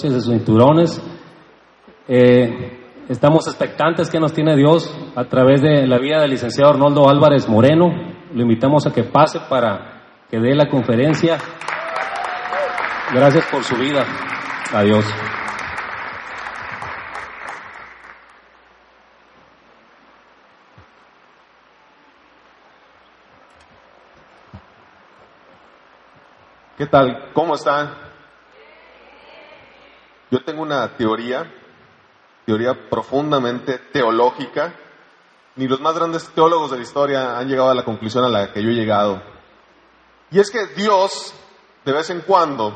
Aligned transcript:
De 0.00 0.20
sus 0.20 0.32
cinturones. 0.32 1.02
Eh, 2.08 3.04
estamos 3.08 3.46
expectantes 3.46 4.08
que 4.10 4.18
nos 4.18 4.32
tiene 4.32 4.56
Dios 4.56 4.90
a 5.14 5.24
través 5.24 5.60
de 5.60 5.86
la 5.86 5.98
vida 5.98 6.20
del 6.20 6.30
licenciado 6.30 6.70
Arnoldo 6.70 7.08
Álvarez 7.08 7.48
Moreno. 7.48 7.88
Lo 8.32 8.42
invitamos 8.42 8.86
a 8.86 8.92
que 8.92 9.04
pase 9.04 9.40
para 9.50 10.24
que 10.30 10.38
dé 10.38 10.54
la 10.54 10.68
conferencia. 10.68 11.36
Gracias 13.12 13.44
por 13.50 13.62
su 13.64 13.76
vida. 13.76 14.04
Adiós. 14.72 15.04
¿Qué 26.78 26.86
tal? 26.86 27.30
¿Cómo 27.34 27.54
están? 27.54 28.11
Yo 30.32 30.42
tengo 30.42 30.62
una 30.62 30.96
teoría, 30.96 31.44
teoría 32.46 32.88
profundamente 32.88 33.76
teológica. 33.92 34.72
Ni 35.56 35.68
los 35.68 35.78
más 35.78 35.94
grandes 35.94 36.26
teólogos 36.30 36.70
de 36.70 36.78
la 36.78 36.82
historia 36.82 37.38
han 37.38 37.48
llegado 37.48 37.68
a 37.68 37.74
la 37.74 37.84
conclusión 37.84 38.24
a 38.24 38.30
la 38.30 38.50
que 38.50 38.62
yo 38.62 38.70
he 38.70 38.74
llegado. 38.74 39.22
Y 40.30 40.40
es 40.40 40.50
que 40.50 40.68
Dios, 40.68 41.34
de 41.84 41.92
vez 41.92 42.08
en 42.08 42.22
cuando, 42.22 42.74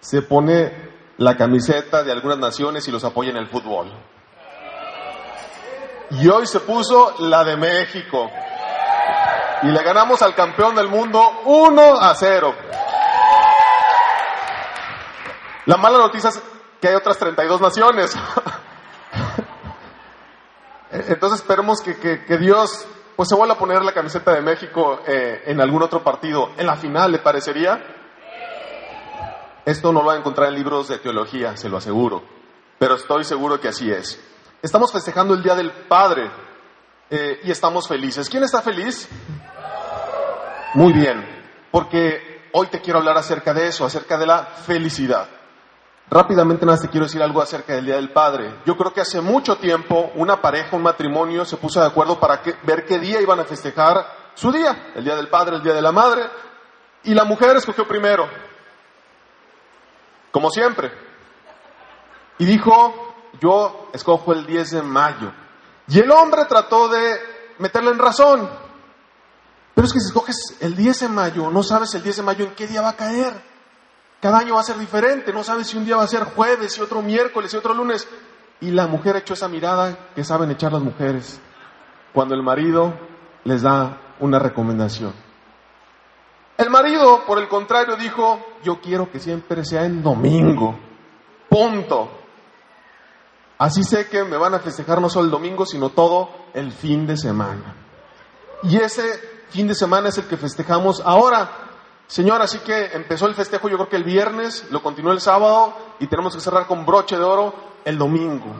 se 0.00 0.22
pone 0.22 0.72
la 1.18 1.36
camiseta 1.36 2.02
de 2.04 2.10
algunas 2.10 2.38
naciones 2.38 2.88
y 2.88 2.90
los 2.90 3.04
apoya 3.04 3.28
en 3.28 3.36
el 3.36 3.48
fútbol. 3.48 3.92
Y 6.12 6.26
hoy 6.26 6.46
se 6.46 6.60
puso 6.60 7.16
la 7.18 7.44
de 7.44 7.58
México. 7.58 8.30
Y 9.62 9.66
le 9.66 9.82
ganamos 9.82 10.22
al 10.22 10.34
campeón 10.34 10.74
del 10.74 10.88
mundo 10.88 11.42
1 11.44 12.00
a 12.00 12.14
0. 12.14 12.54
La 15.66 15.76
mala 15.76 15.98
noticia 15.98 16.30
es 16.30 16.42
que 16.82 16.88
hay 16.88 16.94
otras 16.96 17.16
32 17.16 17.60
naciones. 17.60 18.14
Entonces 20.90 21.40
esperemos 21.40 21.80
que, 21.80 21.96
que- 21.96 22.36
Dios 22.38 22.86
pues 23.16 23.28
se 23.28 23.34
vuelva 23.34 23.54
a 23.54 23.58
poner 23.58 23.82
la 23.84 23.92
camiseta 23.92 24.32
de 24.34 24.40
México 24.42 25.00
eh, 25.06 25.42
en 25.46 25.60
algún 25.60 25.82
otro 25.82 26.02
partido. 26.02 26.50
En 26.56 26.66
la 26.66 26.76
final, 26.76 27.12
¿le 27.12 27.18
parecería? 27.20 27.80
Esto 29.64 29.92
no 29.92 30.00
lo 30.00 30.06
va 30.06 30.14
a 30.14 30.16
encontrar 30.16 30.48
en 30.48 30.54
libros 30.56 30.88
de 30.88 30.98
teología, 30.98 31.56
se 31.56 31.68
lo 31.68 31.76
aseguro. 31.76 32.24
Pero 32.78 32.96
estoy 32.96 33.22
seguro 33.24 33.60
que 33.60 33.68
así 33.68 33.90
es. 33.92 34.18
Estamos 34.60 34.92
festejando 34.92 35.34
el 35.34 35.42
Día 35.42 35.54
del 35.54 35.70
Padre 35.70 36.30
eh, 37.10 37.40
y 37.44 37.50
estamos 37.52 37.86
felices. 37.86 38.28
¿Quién 38.28 38.42
está 38.42 38.60
feliz? 38.60 39.08
Muy 40.74 40.92
bien, 40.92 41.24
porque 41.70 42.48
hoy 42.52 42.66
te 42.68 42.80
quiero 42.80 42.98
hablar 42.98 43.16
acerca 43.18 43.54
de 43.54 43.68
eso, 43.68 43.84
acerca 43.84 44.18
de 44.18 44.26
la 44.26 44.44
felicidad. 44.46 45.28
Rápidamente 46.12 46.66
nada 46.66 46.78
te 46.78 46.90
quiero 46.90 47.06
decir 47.06 47.22
algo 47.22 47.40
acerca 47.40 47.72
del 47.72 47.86
Día 47.86 47.96
del 47.96 48.12
Padre. 48.12 48.60
Yo 48.66 48.76
creo 48.76 48.92
que 48.92 49.00
hace 49.00 49.22
mucho 49.22 49.56
tiempo 49.56 50.12
una 50.14 50.42
pareja, 50.42 50.76
un 50.76 50.82
matrimonio 50.82 51.46
se 51.46 51.56
puso 51.56 51.80
de 51.80 51.86
acuerdo 51.86 52.20
para 52.20 52.42
que- 52.42 52.54
ver 52.64 52.84
qué 52.84 52.98
día 52.98 53.22
iban 53.22 53.40
a 53.40 53.44
festejar 53.44 54.04
su 54.34 54.52
día, 54.52 54.92
el 54.94 55.04
Día 55.04 55.16
del 55.16 55.28
Padre, 55.28 55.56
el 55.56 55.62
Día 55.62 55.72
de 55.72 55.80
la 55.80 55.90
Madre, 55.90 56.28
y 57.04 57.14
la 57.14 57.24
mujer 57.24 57.56
escogió 57.56 57.88
primero, 57.88 58.28
como 60.30 60.50
siempre, 60.50 60.92
y 62.36 62.44
dijo, 62.44 63.14
yo 63.40 63.88
escojo 63.94 64.34
el 64.34 64.44
10 64.44 64.70
de 64.72 64.82
mayo. 64.82 65.32
Y 65.88 65.98
el 65.98 66.10
hombre 66.10 66.44
trató 66.44 66.88
de 66.88 67.20
meterle 67.56 67.90
en 67.90 67.98
razón, 67.98 68.50
pero 69.74 69.86
es 69.86 69.92
que 69.94 70.00
si 70.00 70.08
escoges 70.08 70.58
el 70.60 70.76
10 70.76 71.00
de 71.00 71.08
mayo, 71.08 71.48
no 71.50 71.62
sabes 71.62 71.94
el 71.94 72.02
10 72.02 72.16
de 72.16 72.22
mayo 72.22 72.44
en 72.44 72.54
qué 72.54 72.66
día 72.66 72.82
va 72.82 72.90
a 72.90 72.96
caer. 72.96 73.51
Cada 74.22 74.38
año 74.38 74.54
va 74.54 74.60
a 74.60 74.64
ser 74.64 74.78
diferente, 74.78 75.32
no 75.32 75.42
sabes 75.42 75.66
si 75.66 75.76
un 75.76 75.84
día 75.84 75.96
va 75.96 76.04
a 76.04 76.06
ser 76.06 76.22
jueves 76.22 76.78
y 76.78 76.80
otro 76.80 77.02
miércoles 77.02 77.52
y 77.52 77.56
otro 77.56 77.74
lunes. 77.74 78.08
Y 78.60 78.70
la 78.70 78.86
mujer 78.86 79.16
echó 79.16 79.34
esa 79.34 79.48
mirada 79.48 80.12
que 80.14 80.22
saben 80.22 80.52
echar 80.52 80.72
las 80.72 80.80
mujeres 80.80 81.40
cuando 82.12 82.36
el 82.36 82.42
marido 82.44 82.94
les 83.42 83.62
da 83.62 84.14
una 84.20 84.38
recomendación. 84.38 85.12
El 86.56 86.70
marido, 86.70 87.24
por 87.26 87.40
el 87.40 87.48
contrario, 87.48 87.96
dijo, 87.96 88.38
yo 88.62 88.80
quiero 88.80 89.10
que 89.10 89.18
siempre 89.18 89.64
sea 89.64 89.84
en 89.86 90.04
domingo. 90.04 90.78
Punto. 91.48 92.08
Así 93.58 93.82
sé 93.82 94.08
que 94.08 94.22
me 94.22 94.36
van 94.36 94.54
a 94.54 94.60
festejar 94.60 95.00
no 95.00 95.08
solo 95.08 95.24
el 95.24 95.32
domingo, 95.32 95.66
sino 95.66 95.88
todo 95.88 96.30
el 96.54 96.70
fin 96.70 97.08
de 97.08 97.16
semana. 97.16 97.74
Y 98.62 98.76
ese 98.76 99.02
fin 99.48 99.66
de 99.66 99.74
semana 99.74 100.10
es 100.10 100.18
el 100.18 100.28
que 100.28 100.36
festejamos 100.36 101.02
ahora. 101.04 101.71
Señor, 102.12 102.42
así 102.42 102.58
que 102.58 102.90
empezó 102.92 103.26
el 103.26 103.34
festejo 103.34 103.70
yo 103.70 103.78
creo 103.78 103.88
que 103.88 103.96
el 103.96 104.04
viernes, 104.04 104.70
lo 104.70 104.82
continuó 104.82 105.14
el 105.14 105.20
sábado 105.22 105.72
y 105.98 106.08
tenemos 106.08 106.34
que 106.34 106.42
cerrar 106.42 106.66
con 106.66 106.84
broche 106.84 107.16
de 107.16 107.24
oro 107.24 107.54
el 107.86 107.96
domingo. 107.96 108.54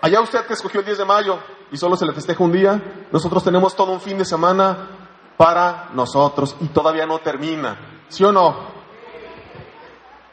Allá 0.00 0.22
usted 0.22 0.46
que 0.46 0.54
escogió 0.54 0.80
el 0.80 0.86
10 0.86 0.96
de 0.96 1.04
mayo 1.04 1.38
y 1.70 1.76
solo 1.76 1.98
se 1.98 2.06
le 2.06 2.14
festeja 2.14 2.42
un 2.42 2.50
día, 2.50 3.06
nosotros 3.12 3.44
tenemos 3.44 3.76
todo 3.76 3.92
un 3.92 4.00
fin 4.00 4.16
de 4.16 4.24
semana 4.24 4.88
para 5.36 5.90
nosotros 5.92 6.56
y 6.60 6.68
todavía 6.68 7.04
no 7.04 7.18
termina. 7.18 8.06
¿Sí 8.08 8.24
o 8.24 8.32
no? 8.32 8.56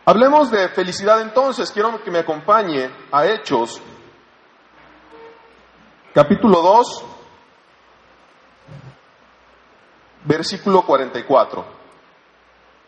Hablemos 0.06 0.50
de 0.50 0.70
felicidad 0.70 1.20
entonces. 1.20 1.70
Quiero 1.72 2.02
que 2.02 2.10
me 2.10 2.20
acompañe 2.20 2.90
a 3.12 3.26
Hechos, 3.26 3.82
capítulo 6.14 6.62
2, 6.62 7.06
versículo 10.24 10.84
44. 10.84 11.84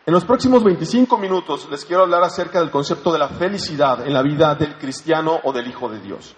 En 0.08 0.14
los 0.14 0.24
próximos 0.24 0.64
25 0.64 1.18
minutos 1.18 1.68
les 1.70 1.84
quiero 1.84 2.04
hablar 2.04 2.22
acerca 2.22 2.60
del 2.60 2.70
concepto 2.70 3.12
de 3.12 3.18
la 3.18 3.28
felicidad 3.28 4.06
en 4.06 4.14
la 4.14 4.22
vida 4.22 4.54
del 4.54 4.78
cristiano 4.78 5.38
o 5.44 5.52
del 5.52 5.68
Hijo 5.68 5.86
de 5.90 6.00
Dios. 6.00 6.34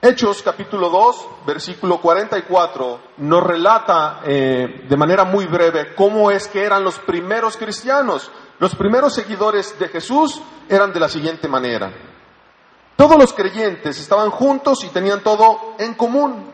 Hechos 0.00 0.40
capítulo 0.40 0.90
2, 0.90 1.26
versículo 1.44 2.00
44, 2.00 3.00
nos 3.16 3.42
relata 3.42 4.20
eh, 4.24 4.86
de 4.88 4.96
manera 4.96 5.24
muy 5.24 5.46
breve 5.46 5.92
cómo 5.96 6.30
es 6.30 6.46
que 6.46 6.62
eran 6.62 6.84
los 6.84 7.00
primeros 7.00 7.56
cristianos. 7.56 8.30
Los 8.60 8.76
primeros 8.76 9.12
seguidores 9.12 9.76
de 9.80 9.88
Jesús 9.88 10.40
eran 10.68 10.92
de 10.92 11.00
la 11.00 11.08
siguiente 11.08 11.48
manera. 11.48 11.92
Todos 12.94 13.18
los 13.18 13.32
creyentes 13.32 13.98
estaban 13.98 14.30
juntos 14.30 14.84
y 14.84 14.88
tenían 14.90 15.24
todo 15.24 15.74
en 15.80 15.94
común. 15.94 16.48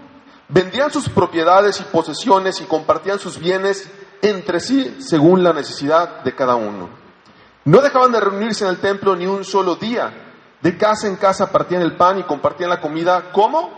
Vendían 0.49 0.91
sus 0.91 1.11
propiedades 1.11 1.79
y 1.83 1.85
posesiones 1.85 2.63
y 2.63 2.65
compartían 2.65 3.19
sus 3.19 3.39
bienes 3.39 3.91
entre 4.31 4.61
sí 4.61 4.97
según 5.01 5.43
la 5.43 5.53
necesidad 5.53 6.23
de 6.23 6.35
cada 6.35 6.57
uno. 6.57 6.89
No 7.65 7.81
dejaban 7.81 8.13
de 8.13 8.21
reunirse 8.21 8.65
en 8.65 8.71
el 8.71 8.79
templo 8.79 9.17
ni 9.17 9.27
un 9.27 9.45
solo 9.45 9.77
día. 9.77 10.13
De 10.63 10.77
casa 10.77 11.09
en 11.09 11.17
casa 11.17 11.51
partían 11.51 11.83
el 11.83 11.97
pan 11.97 12.19
y 12.19 12.23
compartían 12.23 12.71
la 12.71 12.81
comida. 12.81 13.33
¿Cómo? 13.33 13.71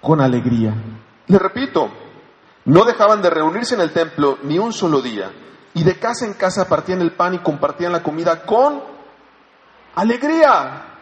Con 0.00 0.20
alegría. 0.20 0.74
Le 1.26 1.38
repito, 1.38 1.88
no 2.66 2.84
dejaban 2.84 3.22
de 3.22 3.30
reunirse 3.30 3.74
en 3.74 3.80
el 3.80 3.92
templo 3.92 4.38
ni 4.42 4.58
un 4.58 4.72
solo 4.72 5.00
día. 5.00 5.30
Y 5.72 5.82
de 5.84 5.98
casa 5.98 6.26
en 6.26 6.34
casa 6.34 6.68
partían 6.68 7.00
el 7.00 7.12
pan 7.12 7.34
y 7.34 7.38
compartían 7.38 7.92
la 7.92 8.02
comida 8.02 8.42
con 8.44 8.82
alegría 9.94 10.94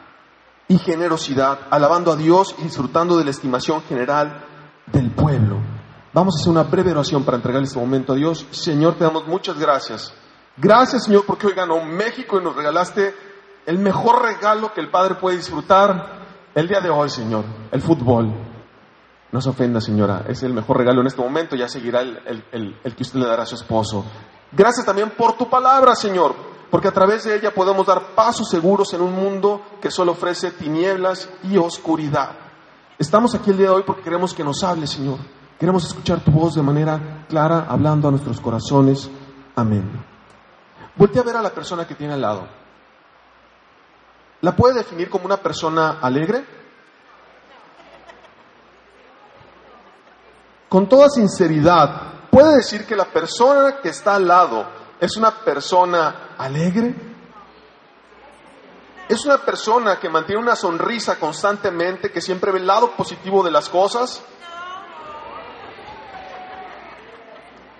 y 0.69 0.79
generosidad, 0.79 1.59
alabando 1.71 2.13
a 2.13 2.17
Dios 2.17 2.55
y 2.59 2.63
disfrutando 2.63 3.19
de 3.19 3.25
la 3.25 3.31
estimación 3.31 3.83
general 3.83 4.45
del 4.87 5.11
pueblo. 5.11 5.59
Vamos 6.13 6.35
a 6.37 6.41
hacer 6.41 6.51
una 6.51 6.63
breve 6.65 6.91
oración 6.91 7.25
para 7.25 7.37
entregarle 7.39 7.67
este 7.67 7.79
momento 7.79 8.13
a 8.13 8.17
Dios. 8.17 8.47
Señor, 8.51 8.95
te 8.95 9.05
damos 9.05 9.27
muchas 9.27 9.59
gracias. 9.59 10.13
Gracias, 10.57 11.05
Señor, 11.05 11.25
porque 11.27 11.47
hoy 11.47 11.55
ganó 11.55 11.83
México 11.85 12.39
y 12.39 12.45
nos 12.45 12.55
regalaste 12.55 13.15
el 13.65 13.79
mejor 13.79 14.21
regalo 14.23 14.73
que 14.75 14.81
el 14.81 14.91
Padre 14.91 15.15
puede 15.15 15.39
disfrutar 15.39 16.21
el 16.55 16.69
día 16.69 16.81
de 16.81 16.91
hoy, 16.91 17.09
Señor, 17.09 17.45
el 17.71 17.81
fútbol. 17.81 18.31
No 19.31 19.41
se 19.41 19.49
ofenda, 19.49 19.81
señora, 19.81 20.25
es 20.29 20.43
el 20.43 20.53
mejor 20.53 20.77
regalo 20.77 21.01
en 21.01 21.07
este 21.07 21.23
momento, 21.23 21.57
ya 21.57 21.67
seguirá 21.67 22.03
el, 22.03 22.19
el- 22.27 22.45
el- 22.53 22.81
el 22.85 22.95
que 22.95 23.03
usted 23.03 23.19
le 23.19 23.27
dará 23.27 23.45
a 23.45 23.47
su 23.47 23.55
esposo. 23.55 24.05
Gracias 24.53 24.85
también 24.85 25.09
por 25.17 25.33
tu 25.39 25.49
palabra, 25.49 25.95
Señor, 25.95 26.35
porque 26.71 26.89
a 26.89 26.93
través 26.93 27.25
de 27.25 27.37
ella 27.37 27.55
podemos 27.55 27.87
dar 27.87 28.09
pasos 28.15 28.51
seguros 28.51 28.93
en 28.93 29.01
un 29.01 29.15
mundo 29.15 29.63
que 29.81 29.91
solo 29.91 30.13
ofrece 30.13 30.51
tinieblas 30.51 31.31
y 31.45 31.57
oscuridad. 31.57 32.33
Estamos 32.99 33.35
aquí 33.35 33.49
el 33.51 33.57
día 33.57 33.69
de 33.69 33.73
hoy 33.77 33.83
porque 33.87 34.03
queremos 34.03 34.35
que 34.35 34.45
nos 34.45 34.63
hable, 34.63 34.87
Señor. 34.87 35.17
Queremos 35.63 35.85
escuchar 35.85 36.19
tu 36.25 36.33
voz 36.33 36.57
de 36.57 36.63
manera 36.63 37.25
clara, 37.29 37.67
hablando 37.69 38.09
a 38.09 38.11
nuestros 38.11 38.41
corazones. 38.41 39.09
Amén. 39.55 40.05
Voltea 40.97 41.23
a 41.23 41.25
ver 41.25 41.37
a 41.37 41.41
la 41.41 41.51
persona 41.51 41.87
que 41.87 41.95
tiene 41.95 42.15
al 42.15 42.21
lado. 42.21 42.49
¿La 44.41 44.57
puede 44.57 44.75
definir 44.75 45.09
como 45.09 45.27
una 45.27 45.37
persona 45.37 46.01
alegre? 46.03 46.45
Con 50.69 50.89
toda 50.89 51.09
sinceridad, 51.09 52.29
¿puede 52.29 52.57
decir 52.57 52.85
que 52.85 52.97
la 52.97 53.05
persona 53.05 53.77
que 53.81 53.91
está 53.91 54.17
al 54.17 54.27
lado 54.27 54.67
es 54.99 55.17
una 55.17 55.31
persona 55.31 56.35
alegre? 56.39 56.93
¿Es 59.09 59.25
una 59.25 59.39
persona 59.39 60.01
que 60.01 60.09
mantiene 60.09 60.43
una 60.43 60.57
sonrisa 60.57 61.21
constantemente, 61.21 62.11
que 62.11 62.21
siempre 62.21 62.51
ve 62.51 62.59
el 62.59 62.67
lado 62.67 62.97
positivo 62.97 63.45
de 63.45 63.53
las 63.53 63.69
cosas? 63.69 64.25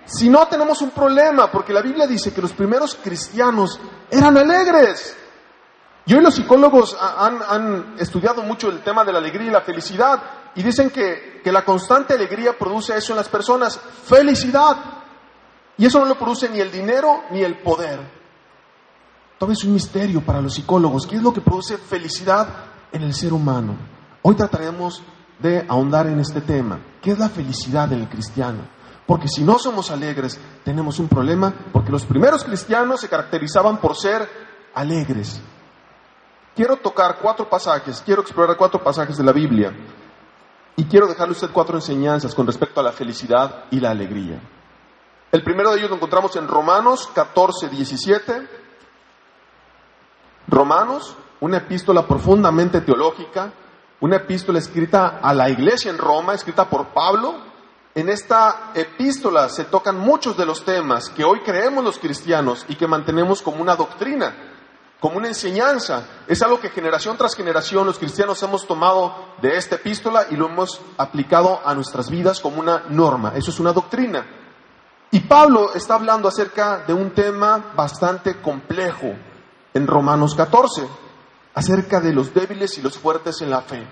Si 0.05 0.29
no, 0.29 0.47
tenemos 0.47 0.81
un 0.81 0.91
problema, 0.91 1.49
porque 1.51 1.73
la 1.73 1.81
Biblia 1.81 2.05
dice 2.07 2.33
que 2.33 2.41
los 2.41 2.51
primeros 2.53 2.95
cristianos 3.01 3.79
eran 4.11 4.37
alegres. 4.37 5.15
Y 6.05 6.13
hoy 6.13 6.21
los 6.21 6.35
psicólogos 6.35 6.97
ha- 6.99 7.25
han, 7.25 7.39
han 7.47 7.95
estudiado 7.97 8.43
mucho 8.43 8.69
el 8.69 8.81
tema 8.83 9.05
de 9.05 9.13
la 9.13 9.19
alegría 9.19 9.47
y 9.47 9.51
la 9.51 9.61
felicidad 9.61 10.21
y 10.55 10.61
dicen 10.61 10.89
que, 10.89 11.39
que 11.43 11.51
la 11.51 11.63
constante 11.63 12.13
alegría 12.13 12.57
produce 12.57 12.95
eso 12.97 13.13
en 13.13 13.17
las 13.17 13.29
personas, 13.29 13.79
felicidad. 14.05 14.75
Y 15.77 15.85
eso 15.85 15.99
no 15.99 16.05
lo 16.05 16.15
produce 16.15 16.49
ni 16.49 16.59
el 16.59 16.69
dinero 16.71 17.23
ni 17.31 17.41
el 17.41 17.57
poder. 17.61 17.99
Todo 19.39 19.51
es 19.51 19.63
un 19.63 19.73
misterio 19.73 20.21
para 20.21 20.41
los 20.41 20.53
psicólogos. 20.53 21.07
¿Qué 21.07 21.15
es 21.15 21.23
lo 21.23 21.33
que 21.33 21.41
produce 21.41 21.77
felicidad 21.77 22.47
en 22.91 23.03
el 23.03 23.13
ser 23.13 23.33
humano? 23.33 23.75
Hoy 24.21 24.35
trataremos 24.35 25.01
de 25.39 25.65
ahondar 25.67 26.07
en 26.07 26.19
este 26.19 26.41
tema. 26.41 26.79
¿Qué 27.01 27.11
es 27.11 27.19
la 27.19 27.29
felicidad 27.29 27.91
en 27.93 28.01
el 28.01 28.09
cristiano? 28.09 28.59
Porque 29.05 29.27
si 29.27 29.43
no 29.43 29.59
somos 29.59 29.91
alegres, 29.91 30.39
tenemos 30.63 30.99
un 30.99 31.07
problema, 31.07 31.53
porque 31.71 31.91
los 31.91 32.05
primeros 32.05 32.43
cristianos 32.43 33.01
se 33.01 33.09
caracterizaban 33.09 33.77
por 33.77 33.97
ser 33.97 34.27
alegres. 34.73 35.41
Quiero 36.55 36.77
tocar 36.77 37.17
cuatro 37.21 37.49
pasajes, 37.49 38.01
quiero 38.05 38.21
explorar 38.21 38.55
cuatro 38.55 38.81
pasajes 38.83 39.17
de 39.17 39.23
la 39.23 39.31
Biblia 39.31 39.73
y 40.75 40.85
quiero 40.85 41.07
dejarle 41.07 41.31
a 41.31 41.37
usted 41.37 41.51
cuatro 41.51 41.75
enseñanzas 41.75 42.33
con 42.33 42.45
respecto 42.45 42.79
a 42.79 42.83
la 42.83 42.91
felicidad 42.91 43.65
y 43.71 43.79
la 43.79 43.91
alegría. 43.91 44.39
El 45.31 45.43
primero 45.43 45.71
de 45.71 45.79
ellos 45.79 45.89
lo 45.89 45.95
encontramos 45.95 46.35
en 46.35 46.47
Romanos 46.47 47.09
14, 47.13 47.69
17. 47.69 48.47
Romanos, 50.47 51.15
una 51.41 51.57
epístola 51.57 52.05
profundamente 52.05 52.81
teológica, 52.81 53.51
una 54.01 54.17
epístola 54.17 54.59
escrita 54.59 55.19
a 55.21 55.33
la 55.33 55.49
iglesia 55.49 55.89
en 55.89 55.97
Roma, 55.97 56.35
escrita 56.35 56.69
por 56.69 56.89
Pablo. 56.89 57.52
En 57.95 58.09
esta 58.09 58.71
epístola 58.73 59.49
se 59.49 59.65
tocan 59.65 59.99
muchos 59.99 60.35
de 60.35 60.47
los 60.47 60.65
temas 60.65 61.11
que 61.11 61.23
hoy 61.23 61.41
creemos 61.41 61.83
los 61.83 61.99
cristianos 61.99 62.65
y 62.67 62.75
que 62.75 62.87
mantenemos 62.87 63.43
como 63.43 63.61
una 63.61 63.75
doctrina, 63.75 64.33
como 64.99 65.17
una 65.17 65.27
enseñanza. 65.27 66.07
Es 66.27 66.41
algo 66.41 66.59
que 66.59 66.69
generación 66.69 67.17
tras 67.17 67.35
generación 67.35 67.85
los 67.85 67.99
cristianos 67.99 68.41
hemos 68.41 68.65
tomado 68.65 69.35
de 69.43 69.57
esta 69.57 69.75
epístola 69.75 70.25
y 70.31 70.35
lo 70.35 70.47
hemos 70.47 70.81
aplicado 70.97 71.61
a 71.63 71.75
nuestras 71.75 72.09
vidas 72.09 72.39
como 72.39 72.59
una 72.59 72.85
norma. 72.89 73.33
Eso 73.35 73.51
es 73.51 73.59
una 73.59 73.73
doctrina. 73.73 74.25
Y 75.11 75.19
Pablo 75.19 75.75
está 75.75 75.93
hablando 75.93 76.27
acerca 76.27 76.79
de 76.87 76.93
un 76.93 77.11
tema 77.11 77.73
bastante 77.75 78.41
complejo 78.41 79.13
en 79.71 79.85
Romanos 79.85 80.33
14, 80.33 80.87
acerca 81.53 81.99
de 81.99 82.11
los 82.11 82.33
débiles 82.33 82.75
y 82.79 82.81
los 82.81 82.97
fuertes 82.97 83.39
en 83.43 83.51
la 83.51 83.61
fe. 83.61 83.87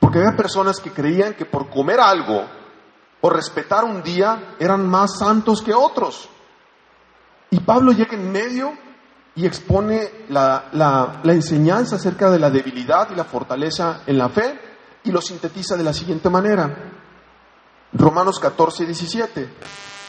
Porque 0.00 0.18
había 0.18 0.36
personas 0.36 0.80
que 0.80 0.90
creían 0.90 1.34
que 1.34 1.44
por 1.44 1.70
comer 1.70 2.00
algo 2.00 2.57
o 3.20 3.30
respetar 3.30 3.84
un 3.84 4.02
día 4.02 4.54
eran 4.58 4.86
más 4.88 5.18
santos 5.18 5.62
que 5.62 5.74
otros. 5.74 6.28
Y 7.50 7.60
Pablo 7.60 7.92
llega 7.92 8.14
en 8.14 8.30
medio 8.30 8.72
y 9.34 9.46
expone 9.46 10.24
la, 10.28 10.66
la- 10.72 11.20
la 11.22 11.32
enseñanza 11.32 11.96
acerca 11.96 12.30
de 12.30 12.38
la 12.38 12.50
debilidad 12.50 13.08
y 13.10 13.14
la 13.14 13.24
fortaleza 13.24 14.02
en 14.06 14.18
la 14.18 14.28
fe 14.28 14.60
y 15.04 15.10
lo 15.10 15.20
sintetiza 15.20 15.76
de 15.76 15.84
la 15.84 15.92
siguiente 15.92 16.28
manera. 16.28 16.92
Romanos 17.92 18.38
14, 18.38 18.84
17. 18.84 19.48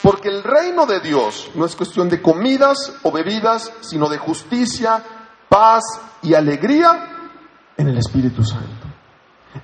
Porque 0.01 0.29
el 0.29 0.43
reino 0.43 0.85
de 0.85 0.99
Dios 0.99 1.51
no 1.55 1.65
es 1.65 1.75
cuestión 1.75 2.09
de 2.09 2.21
comidas 2.21 2.93
o 3.03 3.11
bebidas, 3.11 3.71
sino 3.81 4.07
de 4.09 4.17
justicia, 4.17 5.03
paz 5.49 5.81
y 6.21 6.33
alegría 6.33 7.31
en 7.77 7.87
el 7.89 7.97
Espíritu 7.97 8.43
Santo. 8.43 8.87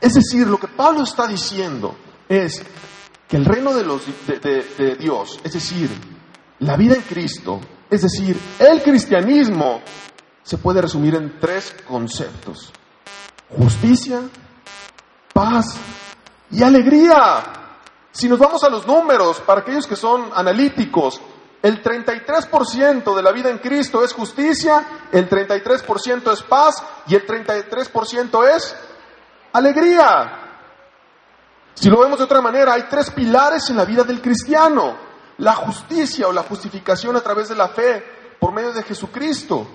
Es 0.02 0.14
decir, 0.14 0.48
lo 0.48 0.58
que 0.58 0.68
Pablo 0.68 1.04
está 1.04 1.28
diciendo 1.28 1.96
es 2.28 2.64
que 3.28 3.38
el 3.38 3.46
reino 3.46 3.74
de, 3.74 3.84
los, 3.84 4.04
de, 4.28 4.40
de- 4.40 4.96
Dios, 4.96 5.40
es 5.44 5.54
decir, 5.54 5.90
la 6.60 6.76
vida 6.78 6.96
en 6.96 7.02
Cristo, 7.02 7.60
es 7.90 8.02
decir, 8.02 8.38
el 8.60 8.82
cristianismo, 8.82 9.82
se 10.44 10.58
puede 10.58 10.82
resumir 10.82 11.16
en 11.16 11.40
tres 11.40 11.76
conceptos. 11.88 12.72
Justicia, 13.50 14.22
paz 15.34 15.76
y 16.52 16.62
alegría. 16.64 17.44
Si 18.12 18.30
nos 18.30 18.40
vamos 18.40 18.64
a 18.64 18.70
los 18.70 18.86
números, 18.88 19.40
para 19.42 19.62
aquellos 19.62 19.88
que 19.88 19.96
son 19.96 20.30
analíticos, 20.34 21.20
el 21.62 21.82
33% 21.82 23.16
de 23.16 23.24
la 23.24 23.32
vida 23.32 23.50
en 23.50 23.58
Cristo 23.58 24.04
es 24.04 24.14
justicia, 24.14 25.08
el 25.12 25.28
33% 25.28 26.32
es 26.32 26.44
paz 26.44 26.76
y 27.08 27.16
el 27.16 27.26
33% 27.26 28.48
es 28.56 28.76
alegría. 29.52 30.42
Si 31.76 31.90
lo 31.90 32.00
vemos 32.00 32.18
de 32.18 32.24
otra 32.24 32.42
manera, 32.42 32.74
hay 32.74 32.84
tres 32.90 33.12
pilares 33.12 33.70
en 33.70 33.78
la 33.78 33.86
vida 33.86 34.04
del 34.04 34.22
cristiano. 34.22 34.96
La 35.38 35.54
justicia 35.54 36.28
o 36.28 36.32
la 36.32 36.44
justificación 36.44 37.16
a 37.16 37.22
través 37.22 37.50
de 37.50 37.56
la 37.56 37.68
fe 37.68 38.04
por 38.40 38.54
medio 38.54 38.72
de 38.72 38.84
Jesucristo, 38.84 39.68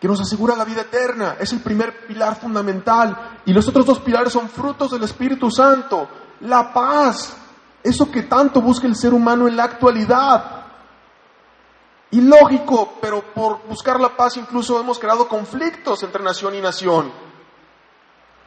que 0.00 0.06
nos 0.06 0.20
asegura 0.20 0.54
la 0.54 0.64
vida 0.64 0.82
eterna. 0.82 1.36
Es 1.40 1.52
el 1.52 1.60
primer 1.60 2.06
pilar 2.06 2.36
fundamental. 2.40 3.40
Y 3.44 3.52
los 3.52 3.66
otros 3.68 3.84
dos 3.84 3.98
pilares 3.98 4.32
son 4.32 4.48
frutos 4.48 4.92
del 4.92 5.02
Espíritu 5.02 5.50
Santo. 5.50 6.08
La 6.40 6.72
paz, 6.72 7.36
eso 7.82 8.10
que 8.10 8.22
tanto 8.22 8.60
busca 8.60 8.86
el 8.86 8.96
ser 8.96 9.12
humano 9.12 9.48
en 9.48 9.56
la 9.56 9.64
actualidad. 9.64 10.64
Y 12.12 12.20
lógico, 12.20 12.98
pero 13.00 13.34
por 13.34 13.66
buscar 13.66 13.98
la 13.98 14.16
paz 14.16 14.36
incluso 14.36 14.78
hemos 14.78 15.00
creado 15.00 15.26
conflictos 15.26 16.00
entre 16.04 16.22
nación 16.22 16.54
y 16.54 16.60
nación. 16.60 17.10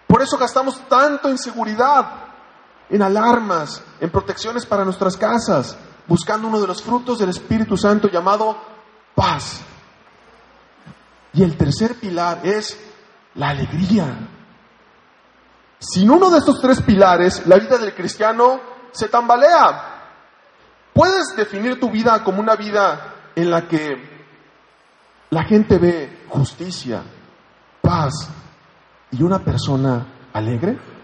Por 0.08 0.22
eso 0.22 0.38
gastamos 0.38 0.80
tanto 0.88 1.28
en 1.28 1.38
seguridad, 1.38 2.27
en 2.90 3.02
alarmas, 3.02 3.84
en 4.00 4.10
protecciones 4.10 4.66
para 4.66 4.86
nuestras 4.86 5.18
casas, 5.18 5.78
buscando 6.08 6.48
uno 6.48 6.60
de 6.60 6.68
los 6.68 6.82
frutos 6.82 7.20
del 7.20 7.30
Espíritu 7.30 7.78
Santo 7.78 8.08
llamado 8.10 8.58
paz. 9.14 9.62
Y 11.34 11.44
el 11.44 11.58
tercer 11.58 11.96
pilar 11.96 12.42
es 12.44 12.80
la 13.36 13.50
alegría. 13.50 14.30
Sin 15.80 16.10
uno 16.10 16.30
de 16.30 16.40
estos 16.40 16.60
tres 16.60 16.82
pilares, 16.82 17.46
la 17.46 17.58
vida 17.58 17.78
del 17.78 17.94
cristiano 17.94 18.60
se 18.92 19.08
tambalea. 19.08 19.96
Puedes 20.94 21.36
definir 21.36 21.80
tu 21.80 21.92
vida 21.92 22.24
como 22.24 22.40
una 22.40 22.56
vida 22.56 23.14
en 23.36 23.52
la 23.52 23.68
que 23.68 24.18
la 25.30 25.44
gente 25.44 25.78
ve 25.78 26.24
justicia, 26.30 27.04
paz 27.82 28.30
y 29.12 29.22
una 29.22 29.40
persona 29.40 30.08
alegre. 30.34 30.97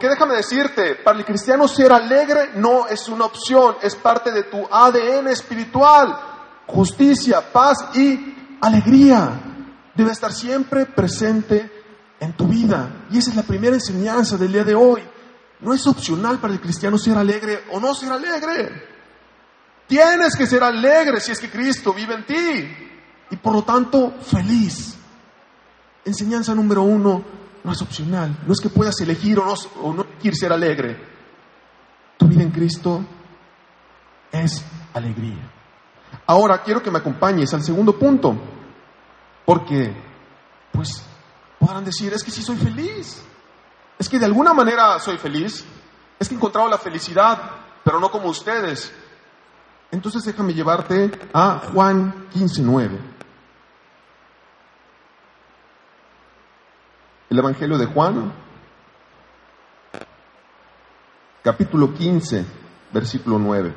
Porque 0.00 0.14
déjame 0.14 0.36
decirte, 0.36 0.94
para 0.94 1.18
el 1.18 1.26
cristiano 1.26 1.68
ser 1.68 1.92
alegre 1.92 2.52
no 2.54 2.86
es 2.86 3.06
una 3.08 3.26
opción, 3.26 3.76
es 3.82 3.94
parte 3.96 4.32
de 4.32 4.44
tu 4.44 4.66
ADN 4.66 5.28
espiritual. 5.28 6.18
Justicia, 6.66 7.52
paz 7.52 7.76
y 7.92 8.56
alegría 8.62 9.28
debe 9.94 10.10
estar 10.10 10.32
siempre 10.32 10.86
presente 10.86 11.70
en 12.18 12.32
tu 12.32 12.46
vida. 12.48 13.04
Y 13.10 13.18
esa 13.18 13.28
es 13.28 13.36
la 13.36 13.42
primera 13.42 13.74
enseñanza 13.74 14.38
del 14.38 14.54
día 14.54 14.64
de 14.64 14.74
hoy. 14.74 15.02
No 15.60 15.74
es 15.74 15.86
opcional 15.86 16.38
para 16.38 16.54
el 16.54 16.62
cristiano 16.62 16.96
ser 16.96 17.18
alegre 17.18 17.64
o 17.70 17.78
no 17.78 17.94
ser 17.94 18.10
alegre. 18.10 18.82
Tienes 19.86 20.34
que 20.34 20.46
ser 20.46 20.64
alegre 20.64 21.20
si 21.20 21.32
es 21.32 21.38
que 21.38 21.50
Cristo 21.50 21.92
vive 21.92 22.14
en 22.14 22.24
ti. 22.24 22.76
Y 23.32 23.36
por 23.36 23.52
lo 23.52 23.64
tanto, 23.64 24.14
feliz. 24.22 24.96
Enseñanza 26.06 26.54
número 26.54 26.84
uno, 26.84 27.39
no 27.64 27.72
es 27.72 27.82
opcional. 27.82 28.38
No 28.46 28.52
es 28.52 28.60
que 28.60 28.68
puedas 28.68 29.00
elegir 29.00 29.38
o 29.38 29.44
no, 29.44 29.54
o 29.82 29.92
no 29.92 30.06
ser 30.32 30.52
alegre. 30.52 30.98
Tu 32.16 32.26
vida 32.26 32.42
en 32.42 32.50
Cristo 32.50 33.04
es 34.32 34.64
alegría. 34.94 35.50
Ahora 36.26 36.62
quiero 36.62 36.82
que 36.82 36.90
me 36.90 36.98
acompañes 36.98 37.52
al 37.54 37.62
segundo 37.62 37.98
punto. 37.98 38.36
Porque, 39.44 39.94
pues, 40.72 41.02
podrán 41.58 41.84
decir, 41.84 42.12
es 42.12 42.22
que 42.22 42.30
sí 42.30 42.42
soy 42.42 42.56
feliz. 42.56 43.22
Es 43.98 44.08
que 44.08 44.18
de 44.18 44.26
alguna 44.26 44.54
manera 44.54 44.98
soy 44.98 45.18
feliz. 45.18 45.64
Es 46.18 46.28
que 46.28 46.34
he 46.34 46.36
encontrado 46.36 46.68
la 46.68 46.78
felicidad, 46.78 47.38
pero 47.82 47.98
no 47.98 48.10
como 48.10 48.28
ustedes. 48.28 48.92
Entonces 49.90 50.22
déjame 50.22 50.54
llevarte 50.54 51.10
a 51.32 51.62
Juan 51.72 52.28
15.9. 52.32 53.19
El 57.30 57.38
Evangelio 57.38 57.78
de 57.78 57.86
Juan, 57.86 58.32
capítulo 61.44 61.94
15, 61.94 62.44
versículo 62.92 63.38
9. 63.38 63.72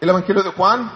El 0.00 0.08
Evangelio 0.08 0.42
de 0.42 0.50
Juan, 0.50 0.90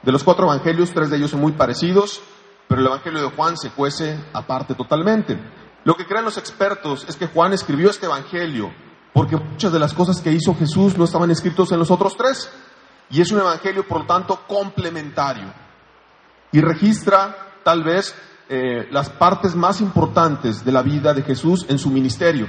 de 0.00 0.10
los 0.10 0.24
cuatro 0.24 0.46
evangelios, 0.46 0.90
tres 0.94 1.10
de 1.10 1.18
ellos 1.18 1.32
son 1.32 1.42
muy 1.42 1.52
parecidos, 1.52 2.22
pero 2.66 2.80
el 2.80 2.86
Evangelio 2.86 3.20
de 3.20 3.36
Juan 3.36 3.58
se 3.58 3.68
cuece 3.72 4.18
aparte 4.32 4.74
totalmente. 4.74 5.38
Lo 5.84 5.94
que 5.94 6.06
creen 6.06 6.24
los 6.24 6.38
expertos 6.38 7.04
es 7.06 7.16
que 7.16 7.26
Juan 7.26 7.52
escribió 7.52 7.90
este 7.90 8.06
Evangelio 8.06 8.72
porque 9.12 9.36
muchas 9.36 9.70
de 9.70 9.78
las 9.78 9.92
cosas 9.92 10.22
que 10.22 10.32
hizo 10.32 10.54
Jesús 10.54 10.96
no 10.96 11.04
estaban 11.04 11.30
escritos 11.30 11.72
en 11.72 11.78
los 11.78 11.90
otros 11.90 12.16
tres. 12.16 12.50
Y 13.10 13.20
es 13.20 13.30
un 13.32 13.40
Evangelio, 13.40 13.86
por 13.86 14.00
lo 14.00 14.06
tanto, 14.06 14.46
complementario. 14.48 15.52
Y 16.52 16.62
registra 16.62 17.43
tal 17.64 17.82
vez 17.82 18.14
eh, 18.48 18.86
las 18.90 19.08
partes 19.08 19.56
más 19.56 19.80
importantes 19.80 20.64
de 20.64 20.70
la 20.70 20.82
vida 20.82 21.14
de 21.14 21.22
Jesús 21.22 21.66
en 21.68 21.78
su 21.78 21.90
ministerio. 21.90 22.46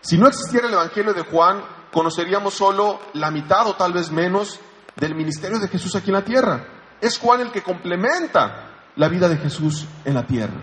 Si 0.00 0.16
no 0.16 0.28
existiera 0.28 0.68
el 0.68 0.74
Evangelio 0.74 1.12
de 1.12 1.22
Juan, 1.22 1.60
conoceríamos 1.92 2.54
solo 2.54 3.00
la 3.14 3.30
mitad 3.30 3.66
o 3.66 3.74
tal 3.74 3.92
vez 3.92 4.10
menos 4.10 4.60
del 4.94 5.14
ministerio 5.14 5.58
de 5.58 5.68
Jesús 5.68 5.96
aquí 5.96 6.10
en 6.10 6.14
la 6.14 6.24
tierra. 6.24 6.64
Es 7.00 7.18
Juan 7.18 7.40
el 7.40 7.50
que 7.50 7.62
complementa 7.62 8.70
la 8.94 9.08
vida 9.08 9.28
de 9.28 9.36
Jesús 9.36 9.84
en 10.04 10.14
la 10.14 10.26
tierra. 10.26 10.62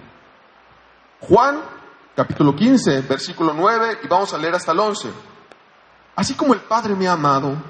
Juan, 1.20 1.62
capítulo 2.16 2.56
15, 2.56 3.02
versículo 3.02 3.54
9, 3.54 4.00
y 4.04 4.08
vamos 4.08 4.34
a 4.34 4.38
leer 4.38 4.56
hasta 4.56 4.72
el 4.72 4.80
11. 4.80 5.10
Así 6.16 6.36
como 6.36 6.54
el 6.54 6.62
Padre 6.62 6.96
me 6.96 7.08
ha 7.08 7.14
amado, 7.14 7.62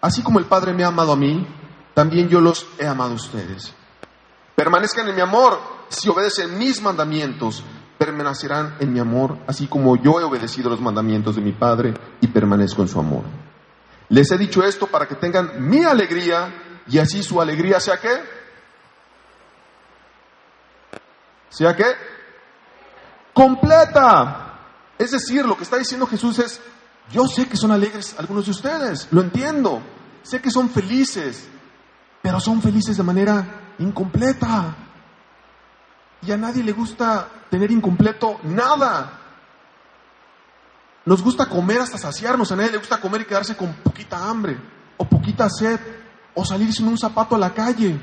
así 0.00 0.22
como 0.22 0.38
el 0.38 0.44
Padre 0.44 0.74
me 0.74 0.84
ha 0.84 0.88
amado 0.88 1.12
a 1.12 1.16
mí, 1.16 1.46
también 1.94 2.28
yo 2.28 2.40
los 2.40 2.66
he 2.78 2.86
amado 2.86 3.12
a 3.12 3.16
ustedes. 3.16 3.74
Permanezcan 4.54 5.08
en 5.08 5.16
mi 5.16 5.20
amor, 5.20 5.58
si 5.88 6.08
obedecen 6.08 6.56
mis 6.58 6.80
mandamientos, 6.80 7.64
permanecerán 7.98 8.76
en 8.80 8.92
mi 8.92 9.00
amor, 9.00 9.38
así 9.46 9.66
como 9.66 9.96
yo 9.96 10.20
he 10.20 10.24
obedecido 10.24 10.70
los 10.70 10.80
mandamientos 10.80 11.36
de 11.36 11.42
mi 11.42 11.52
Padre 11.52 11.94
y 12.20 12.26
permanezco 12.28 12.82
en 12.82 12.88
su 12.88 12.98
amor. 13.00 13.24
Les 14.08 14.30
he 14.30 14.38
dicho 14.38 14.62
esto 14.62 14.86
para 14.86 15.08
que 15.08 15.14
tengan 15.14 15.68
mi 15.68 15.84
alegría 15.84 16.82
y 16.86 16.98
así 16.98 17.22
su 17.22 17.40
alegría 17.40 17.80
sea 17.80 17.98
qué? 17.98 18.20
¿Sea 21.48 21.74
qué? 21.74 21.84
Completa. 23.32 24.60
Es 24.98 25.12
decir, 25.12 25.44
lo 25.44 25.56
que 25.56 25.64
está 25.64 25.78
diciendo 25.78 26.06
Jesús 26.06 26.38
es, 26.38 26.60
yo 27.10 27.26
sé 27.26 27.48
que 27.48 27.56
son 27.56 27.70
alegres 27.70 28.14
algunos 28.18 28.44
de 28.44 28.52
ustedes, 28.52 29.08
lo 29.10 29.20
entiendo, 29.20 29.82
sé 30.22 30.40
que 30.40 30.50
son 30.50 30.70
felices, 30.70 31.48
pero 32.22 32.40
son 32.40 32.62
felices 32.62 32.96
de 32.96 33.02
manera 33.02 33.63
incompleta. 33.78 34.74
Y 36.22 36.32
a 36.32 36.36
nadie 36.36 36.62
le 36.62 36.72
gusta 36.72 37.28
tener 37.50 37.70
incompleto 37.70 38.40
nada. 38.44 39.20
Nos 41.04 41.22
gusta 41.22 41.46
comer 41.46 41.80
hasta 41.80 41.98
saciarnos, 41.98 42.50
a 42.50 42.56
nadie 42.56 42.72
le 42.72 42.78
gusta 42.78 43.00
comer 43.00 43.22
y 43.22 43.24
quedarse 43.26 43.56
con 43.56 43.74
poquita 43.74 44.28
hambre, 44.28 44.58
o 44.96 45.04
poquita 45.04 45.48
sed, 45.50 45.78
o 46.34 46.44
salir 46.44 46.72
sin 46.72 46.88
un 46.88 46.96
zapato 46.96 47.34
a 47.34 47.38
la 47.38 47.52
calle. 47.52 48.00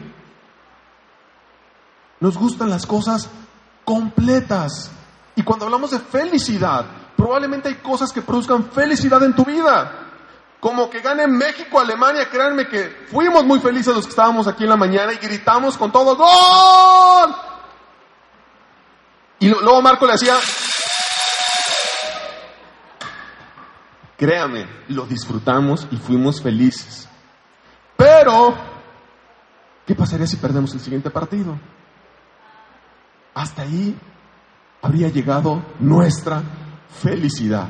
Nos 2.20 2.38
gustan 2.38 2.70
las 2.70 2.86
cosas 2.86 3.28
completas. 3.84 4.92
Y 5.36 5.42
cuando 5.42 5.66
hablamos 5.66 5.92
de 5.92 6.00
felicidad, 6.00 6.86
probablemente 7.18 7.70
hay 7.70 7.75
cosas 7.75 8.12
que 8.12 8.22
produzcan 8.22 8.66
felicidad 8.72 9.24
en 9.24 9.36
tu 9.36 9.44
vida. 9.44 10.11
Como 10.62 10.91
que 10.91 11.01
gane 11.01 11.27
México, 11.27 11.80
Alemania, 11.80 12.30
créanme 12.30 12.68
que 12.68 13.08
fuimos 13.12 13.44
muy 13.44 13.60
felices 13.60 13.96
los 13.96 14.06
que 14.06 14.12
estábamos 14.12 14.48
aquí 14.48 14.63
en 14.63 14.70
la 14.70 14.77
mañana 14.77 15.12
y 15.12 15.18
gritamos 15.18 15.75
con 15.75 15.91
todo 15.91 16.15
¡Gol! 16.15 17.36
Y 19.39 19.50
luego 19.50 19.82
Marco 19.82 20.06
le 20.06 20.13
hacía, 20.13 20.36
créame, 24.15 24.68
lo 24.89 25.08
disfrutamos 25.08 25.88
y 25.89 25.98
fuimos 25.98 26.39
felices. 26.39 27.10
Pero, 27.98 28.53
¿qué 29.88 29.96
pasaría 29.96 30.27
si 30.27 30.38
perdemos 30.38 30.75
el 30.75 30.80
siguiente 30.80 31.10
partido? 31.10 31.60
Hasta 33.34 33.63
ahí 33.63 33.98
habría 34.84 35.08
llegado 35.08 35.65
nuestra 35.80 36.44
felicidad. 37.01 37.68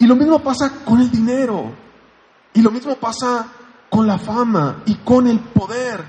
Y 0.00 0.06
lo 0.06 0.16
mismo 0.16 0.40
pasa 0.40 0.82
con 0.84 1.00
el 1.00 1.10
dinero. 1.10 1.72
Y 2.54 2.62
lo 2.62 2.70
mismo 2.70 2.96
pasa 2.96 3.46
con 3.90 4.06
la 4.06 4.18
fama 4.18 4.82
y 4.86 4.96
con 4.96 5.26
el 5.26 5.38
poder. 5.40 6.02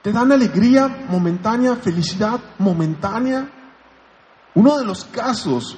Te 0.00 0.12
dan 0.12 0.30
alegría 0.30 1.06
momentánea, 1.08 1.74
felicidad 1.76 2.40
momentánea. 2.58 3.50
Uno 4.54 4.78
de 4.78 4.84
los 4.84 5.04
casos 5.06 5.76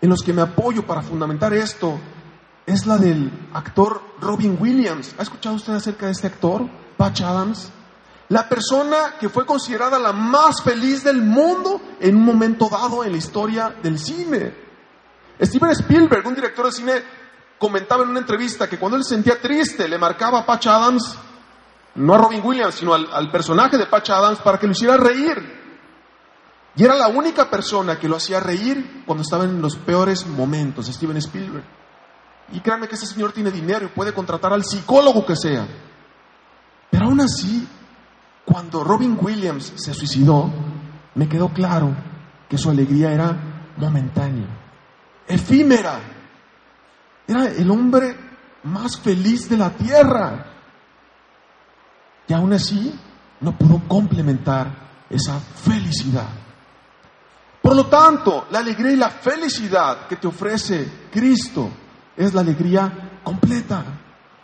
en 0.00 0.10
los 0.10 0.22
que 0.22 0.32
me 0.32 0.42
apoyo 0.42 0.86
para 0.86 1.02
fundamentar 1.02 1.52
esto 1.52 1.98
es 2.64 2.86
la 2.86 2.98
del 2.98 3.32
actor 3.52 4.00
Robin 4.20 4.56
Williams. 4.60 5.16
¿Ha 5.18 5.22
escuchado 5.22 5.56
usted 5.56 5.74
acerca 5.74 6.06
de 6.06 6.12
este 6.12 6.28
actor, 6.28 6.70
Patch 6.96 7.22
Adams? 7.22 7.72
La 8.28 8.48
persona 8.48 9.16
que 9.18 9.28
fue 9.28 9.44
considerada 9.44 9.98
la 9.98 10.12
más 10.12 10.62
feliz 10.62 11.02
del 11.02 11.20
mundo 11.20 11.80
en 11.98 12.14
un 12.14 12.24
momento 12.24 12.68
dado 12.68 13.02
en 13.02 13.10
la 13.10 13.18
historia 13.18 13.74
del 13.82 13.98
cine. 13.98 14.69
Steven 15.40 15.70
Spielberg, 15.70 16.26
un 16.26 16.34
director 16.34 16.66
de 16.66 16.72
cine, 16.72 16.92
comentaba 17.58 18.02
en 18.02 18.10
una 18.10 18.20
entrevista 18.20 18.68
que 18.68 18.78
cuando 18.78 18.96
él 18.96 19.04
se 19.04 19.14
sentía 19.14 19.40
triste 19.40 19.88
le 19.88 19.98
marcaba 19.98 20.40
a 20.40 20.46
Patch 20.46 20.66
Adams, 20.66 21.18
no 21.94 22.14
a 22.14 22.18
Robin 22.18 22.40
Williams, 22.42 22.74
sino 22.74 22.94
al, 22.94 23.30
personaje 23.30 23.76
de 23.76 23.86
Patch 23.86 24.10
Adams 24.10 24.38
para 24.40 24.58
que 24.58 24.66
lo 24.66 24.72
hiciera 24.72 24.96
reír. 24.96 25.60
Y 26.76 26.84
era 26.84 26.94
la 26.94 27.08
única 27.08 27.50
persona 27.50 27.98
que 27.98 28.08
lo 28.08 28.16
hacía 28.16 28.40
reír 28.40 29.02
cuando 29.04 29.22
estaba 29.22 29.44
en 29.44 29.60
los 29.60 29.76
peores 29.76 30.26
momentos, 30.26 30.86
Steven 30.86 31.16
Spielberg. 31.16 31.64
Y 32.52 32.60
créanme 32.60 32.88
que 32.88 32.94
ese 32.94 33.06
señor 33.06 33.32
tiene 33.32 33.50
dinero 33.50 33.86
y 33.86 33.88
puede 33.88 34.12
contratar 34.12 34.52
al 34.52 34.64
psicólogo 34.64 35.26
que 35.26 35.36
sea. 35.36 35.66
Pero 36.90 37.06
aún 37.06 37.20
así, 37.20 37.66
cuando 38.44 38.82
Robin 38.82 39.18
Williams 39.20 39.72
se 39.76 39.94
suicidó, 39.94 40.50
me 41.14 41.28
quedó 41.28 41.48
claro 41.50 41.94
que 42.48 42.58
su 42.58 42.70
alegría 42.70 43.12
era 43.12 43.72
momentánea, 43.76 44.46
efímera. 45.30 46.00
Era 47.26 47.46
el 47.46 47.70
hombre 47.70 48.16
más 48.64 48.98
feliz 48.98 49.48
de 49.48 49.56
la 49.56 49.70
tierra. 49.70 50.46
Y 52.26 52.32
aún 52.32 52.52
así 52.52 52.98
no 53.40 53.56
pudo 53.56 53.82
complementar 53.88 55.06
esa 55.08 55.38
felicidad. 55.40 56.28
Por 57.62 57.76
lo 57.76 57.86
tanto, 57.86 58.46
la 58.50 58.60
alegría 58.60 58.92
y 58.92 58.96
la 58.96 59.10
felicidad 59.10 60.06
que 60.06 60.16
te 60.16 60.26
ofrece 60.26 61.08
Cristo 61.10 61.70
es 62.16 62.32
la 62.34 62.40
alegría 62.40 63.20
completa. 63.22 63.84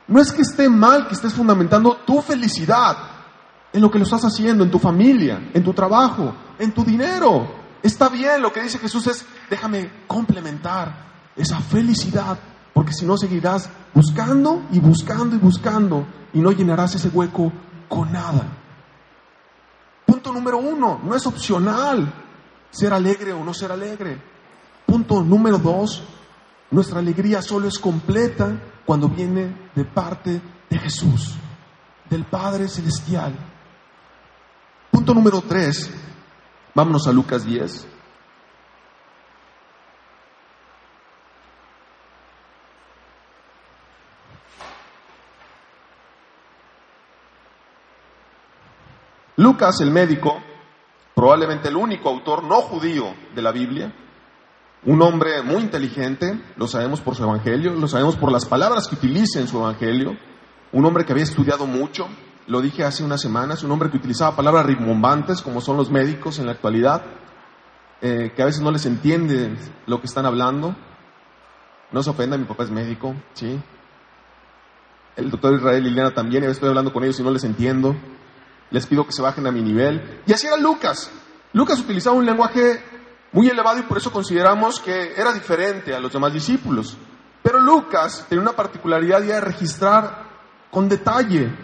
No 0.08 0.20
es 0.20 0.32
que 0.32 0.42
esté 0.42 0.68
mal 0.68 1.08
que 1.08 1.14
estés 1.14 1.32
fundamentando 1.32 1.96
tu 2.06 2.20
felicidad 2.22 2.96
en 3.72 3.80
lo 3.80 3.90
que 3.90 3.98
lo 3.98 4.04
estás 4.04 4.24
haciendo, 4.24 4.64
en 4.64 4.70
tu 4.70 4.78
familia, 4.78 5.50
en 5.52 5.62
tu 5.62 5.72
trabajo, 5.72 6.34
en 6.58 6.72
tu 6.72 6.84
dinero. 6.84 7.66
Está 7.82 8.08
bien, 8.08 8.40
lo 8.40 8.52
que 8.52 8.62
dice 8.62 8.78
Jesús 8.78 9.06
es, 9.06 9.26
déjame 9.50 9.90
complementar 10.06 11.06
esa 11.36 11.60
felicidad, 11.60 12.38
porque 12.72 12.92
si 12.92 13.04
no 13.04 13.16
seguirás 13.16 13.68
buscando 13.94 14.62
y 14.70 14.80
buscando 14.80 15.36
y 15.36 15.38
buscando 15.38 16.06
y 16.32 16.38
no 16.38 16.52
llenarás 16.52 16.94
ese 16.94 17.08
hueco 17.08 17.52
con 17.88 18.12
nada. 18.12 18.46
Punto 20.04 20.32
número 20.32 20.58
uno, 20.58 21.00
no 21.02 21.14
es 21.14 21.26
opcional 21.26 22.12
ser 22.70 22.92
alegre 22.92 23.32
o 23.32 23.44
no 23.44 23.54
ser 23.54 23.72
alegre. 23.72 24.20
Punto 24.86 25.22
número 25.22 25.58
dos, 25.58 26.02
nuestra 26.70 27.00
alegría 27.00 27.42
solo 27.42 27.68
es 27.68 27.78
completa 27.78 28.60
cuando 28.84 29.08
viene 29.08 29.70
de 29.74 29.84
parte 29.84 30.40
de 30.70 30.78
Jesús, 30.78 31.34
del 32.08 32.24
Padre 32.24 32.68
Celestial. 32.68 33.34
Punto 34.90 35.12
número 35.12 35.40
tres, 35.40 35.90
vámonos 36.74 37.06
a 37.06 37.12
Lucas 37.12 37.44
10. 37.44 37.95
Lucas, 49.36 49.80
el 49.80 49.90
médico, 49.90 50.38
probablemente 51.14 51.68
el 51.68 51.76
único 51.76 52.08
autor 52.08 52.44
no 52.44 52.62
judío 52.62 53.14
de 53.34 53.42
la 53.42 53.52
Biblia, 53.52 53.92
un 54.84 55.02
hombre 55.02 55.42
muy 55.42 55.62
inteligente, 55.62 56.40
lo 56.56 56.66
sabemos 56.66 57.00
por 57.00 57.14
su 57.14 57.24
evangelio, 57.24 57.72
lo 57.74 57.88
sabemos 57.88 58.16
por 58.16 58.30
las 58.32 58.46
palabras 58.46 58.88
que 58.88 58.94
utiliza 58.94 59.40
en 59.40 59.48
su 59.48 59.58
evangelio, 59.58 60.16
un 60.72 60.84
hombre 60.84 61.04
que 61.04 61.12
había 61.12 61.24
estudiado 61.24 61.66
mucho, 61.66 62.08
lo 62.46 62.60
dije 62.60 62.84
hace 62.84 63.04
unas 63.04 63.20
semanas, 63.20 63.62
un 63.62 63.72
hombre 63.72 63.90
que 63.90 63.96
utilizaba 63.96 64.36
palabras 64.36 64.66
rimbombantes 64.66 65.42
como 65.42 65.60
son 65.60 65.76
los 65.76 65.90
médicos 65.90 66.38
en 66.38 66.46
la 66.46 66.52
actualidad, 66.52 67.02
eh, 68.00 68.32
que 68.34 68.42
a 68.42 68.46
veces 68.46 68.62
no 68.62 68.70
les 68.70 68.86
entiende 68.86 69.56
lo 69.86 70.00
que 70.00 70.06
están 70.06 70.26
hablando. 70.26 70.76
No 71.92 72.02
se 72.02 72.10
ofenda, 72.10 72.36
mi 72.36 72.44
papá 72.44 72.64
es 72.64 72.70
médico, 72.70 73.14
¿sí? 73.32 73.60
el 75.16 75.30
doctor 75.30 75.54
Israel 75.54 75.82
Liliana 75.82 76.12
también, 76.12 76.44
a 76.44 76.46
veces 76.46 76.58
estoy 76.58 76.68
hablando 76.68 76.92
con 76.92 77.02
ellos 77.02 77.18
y 77.18 77.22
no 77.22 77.30
les 77.30 77.44
entiendo. 77.44 77.96
Les 78.70 78.86
pido 78.86 79.06
que 79.06 79.12
se 79.12 79.22
bajen 79.22 79.46
a 79.46 79.52
mi 79.52 79.62
nivel. 79.62 80.22
Y 80.26 80.32
así 80.32 80.46
era 80.46 80.56
Lucas. 80.56 81.10
Lucas 81.52 81.78
utilizaba 81.80 82.16
un 82.16 82.26
lenguaje 82.26 82.82
muy 83.32 83.48
elevado 83.48 83.78
y 83.78 83.82
por 83.82 83.98
eso 83.98 84.12
consideramos 84.12 84.80
que 84.80 85.12
era 85.16 85.32
diferente 85.32 85.94
a 85.94 86.00
los 86.00 86.12
demás 86.12 86.32
discípulos. 86.32 86.96
Pero 87.42 87.60
Lucas 87.60 88.26
tenía 88.28 88.42
una 88.42 88.56
particularidad 88.56 89.22
y 89.22 89.32
registrar 89.32 90.26
con 90.70 90.88
detalle 90.88 91.54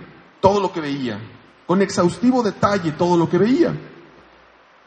todo 0.40 0.60
lo 0.60 0.72
que 0.72 0.80
veía, 0.80 1.18
con 1.66 1.82
exhaustivo 1.82 2.42
detalle 2.42 2.92
todo 2.92 3.16
lo 3.16 3.28
que 3.28 3.38
veía. 3.38 3.74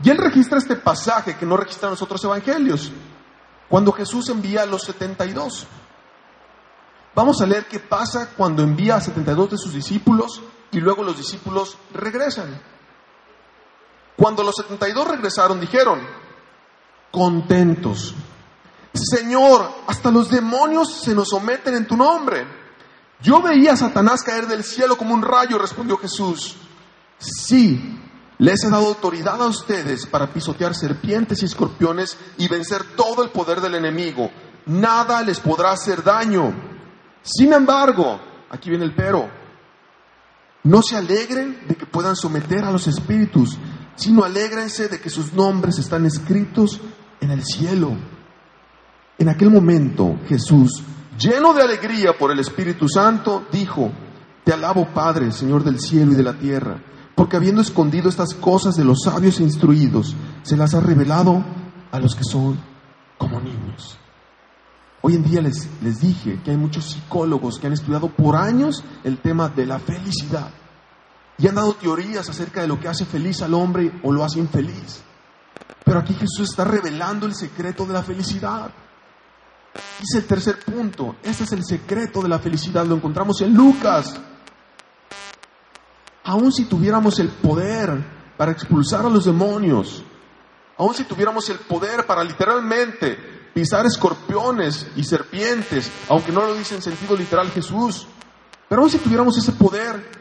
Y 0.04 0.10
él 0.10 0.18
registra 0.18 0.58
este 0.58 0.76
pasaje 0.76 1.36
que 1.38 1.46
no 1.46 1.58
registran 1.58 1.92
los 1.92 2.02
otros 2.02 2.24
evangelios, 2.24 2.92
cuando 3.70 3.92
Jesús 3.92 4.30
envía 4.30 4.64
a 4.64 4.66
los 4.66 4.84
72. 4.84 5.68
Vamos 7.14 7.42
a 7.42 7.46
leer 7.46 7.66
qué 7.66 7.80
pasa 7.80 8.30
cuando 8.36 8.62
envía 8.62 8.98
a 8.98 9.02
72 9.02 9.52
de 9.52 9.58
sus 9.58 9.74
discípulos 9.74 10.42
y 10.76 10.82
luego 10.82 11.04
los 11.04 11.18
discípulos 11.18 11.78
regresan. 11.94 12.62
Cuando 14.18 14.44
los 14.44 14.56
72 14.56 15.08
regresaron, 15.08 15.60
dijeron, 15.60 16.02
contentos, 17.12 18.14
Señor, 18.94 19.70
hasta 19.88 20.12
los 20.12 20.30
demonios 20.30 21.02
se 21.02 21.16
nos 21.16 21.30
someten 21.30 21.76
en 21.76 21.88
tu 21.88 21.96
nombre. 21.96 22.46
Yo 23.22 23.42
veía 23.42 23.74
a 23.74 23.78
Satanás 23.78 24.22
caer 24.22 24.48
del 24.48 24.64
cielo 24.64 24.98
como 24.98 25.14
un 25.14 25.22
rayo, 25.22 25.58
respondió 25.58 25.98
Jesús. 25.98 26.56
Sí, 27.18 27.98
les 28.38 28.64
he 28.64 28.70
dado 28.70 28.88
autoridad 28.88 29.42
a 29.42 29.48
ustedes 29.48 30.06
para 30.06 30.32
pisotear 30.34 30.76
serpientes 30.76 31.42
y 31.42 31.46
escorpiones 31.46 32.18
y 32.38 32.50
vencer 32.50 32.84
todo 32.98 33.24
el 33.24 33.30
poder 33.30 33.62
del 33.62 33.76
enemigo. 33.76 34.30
Nada 34.66 35.22
les 35.24 35.40
podrá 35.40 35.72
hacer 35.72 36.04
daño. 36.04 36.54
Sin 37.22 37.54
embargo, 37.54 38.20
aquí 38.50 38.70
viene 38.70 38.86
el 38.86 38.94
pero, 38.94 39.45
no 40.66 40.82
se 40.82 40.98
alegren 40.98 41.60
de 41.68 41.76
que 41.76 41.86
puedan 41.86 42.16
someter 42.16 42.66
a 42.66 42.72
los 42.72 42.88
espíritus, 42.88 43.58
sino 43.96 44.24
alégrense 44.24 44.90
de 44.90 45.00
que 45.00 45.12
sus 45.12 45.32
nombres 45.32 45.78
están 45.78 46.06
escritos 46.06 46.82
en 47.22 47.32
el 47.32 47.44
cielo. 47.46 47.96
En 49.18 49.30
aquel 49.30 49.52
momento 49.52 50.20
Jesús, 50.28 50.84
lleno 51.18 51.54
de 51.54 51.62
alegría 51.62 52.18
por 52.18 52.32
el 52.32 52.40
Espíritu 52.40 52.90
Santo, 52.90 53.46
dijo, 53.52 53.92
Te 54.44 54.54
alabo 54.54 54.92
Padre, 54.94 55.32
Señor 55.32 55.64
del 55.64 55.80
cielo 55.80 56.12
y 56.12 56.16
de 56.16 56.24
la 56.24 56.34
tierra, 56.34 56.84
porque 57.14 57.38
habiendo 57.38 57.62
escondido 57.62 58.10
estas 58.10 58.34
cosas 58.34 58.76
de 58.76 58.84
los 58.84 59.04
sabios 59.04 59.40
e 59.40 59.44
instruidos, 59.44 60.16
se 60.42 60.58
las 60.58 60.74
ha 60.74 60.82
revelado 60.82 61.46
a 61.92 62.00
los 62.00 62.16
que 62.16 62.24
son. 62.24 62.60
Hoy 65.08 65.14
en 65.14 65.24
día 65.24 65.40
les, 65.40 65.70
les 65.84 66.02
dije 66.02 66.42
que 66.44 66.50
hay 66.50 66.58
muchos 66.58 66.86
psicólogos 66.86 67.60
que 67.60 67.68
han 67.68 67.74
estudiado 67.74 68.08
por 68.08 68.36
años 68.36 68.84
el 69.04 69.20
tema 69.20 69.50
de 69.50 69.68
la 69.68 69.78
felicidad 69.78 70.50
y 71.38 71.48
han 71.48 71.54
dado 71.54 71.76
teorías 71.76 72.28
acerca 72.28 72.62
de 72.62 72.68
lo 72.68 72.80
que 72.80 72.88
hace 72.88 73.06
feliz 73.06 73.44
al 73.44 73.54
hombre 73.54 74.00
o 74.02 74.12
lo 74.12 74.24
hace 74.24 74.40
infeliz. 74.40 75.04
Pero 75.84 76.00
aquí 76.00 76.16
Jesús 76.16 76.50
está 76.50 76.66
revelando 76.66 77.28
el 77.28 77.36
secreto 77.36 77.86
de 77.86 77.94
la 77.94 78.02
felicidad. 78.02 78.72
Dice 80.00 80.18
el 80.18 80.26
tercer 80.26 80.66
punto, 80.66 81.18
este 81.22 81.44
es 81.44 81.52
el 81.52 81.64
secreto 81.64 82.24
de 82.24 82.30
la 82.30 82.40
felicidad, 82.40 82.84
lo 82.84 82.96
encontramos 82.96 83.40
en 83.42 83.54
Lucas. 83.54 84.20
Aun 86.24 86.52
si 86.52 86.66
tuviéramos 86.66 87.20
el 87.20 87.30
poder 87.30 88.04
para 88.38 88.54
expulsar 88.54 89.06
a 89.06 89.10
los 89.12 89.26
demonios, 89.26 90.04
aun 90.80 90.96
si 90.96 91.04
tuviéramos 91.04 91.48
el 91.50 91.60
poder 91.60 92.08
para 92.08 92.24
literalmente 92.24 93.35
pisar 93.56 93.86
escorpiones 93.86 94.86
y 94.98 95.04
serpientes, 95.06 95.90
aunque 96.10 96.32
no 96.34 96.42
lo 96.42 96.54
dice 96.56 96.76
en 96.76 96.82
sentido 96.82 97.16
literal 97.16 97.50
Jesús, 97.52 98.06
pero 98.68 98.82
aun 98.82 98.90
si 98.92 98.98
tuviéramos 98.98 99.38
ese 99.38 99.54
poder, 99.54 100.12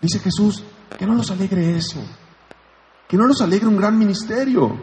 dice 0.00 0.20
Jesús, 0.20 0.62
que 0.96 1.04
no 1.04 1.14
nos 1.14 1.32
alegre 1.32 1.76
eso, 1.76 1.98
que 3.08 3.16
no 3.16 3.26
nos 3.26 3.42
alegre 3.42 3.66
un 3.66 3.76
gran 3.76 3.98
ministerio, 3.98 4.80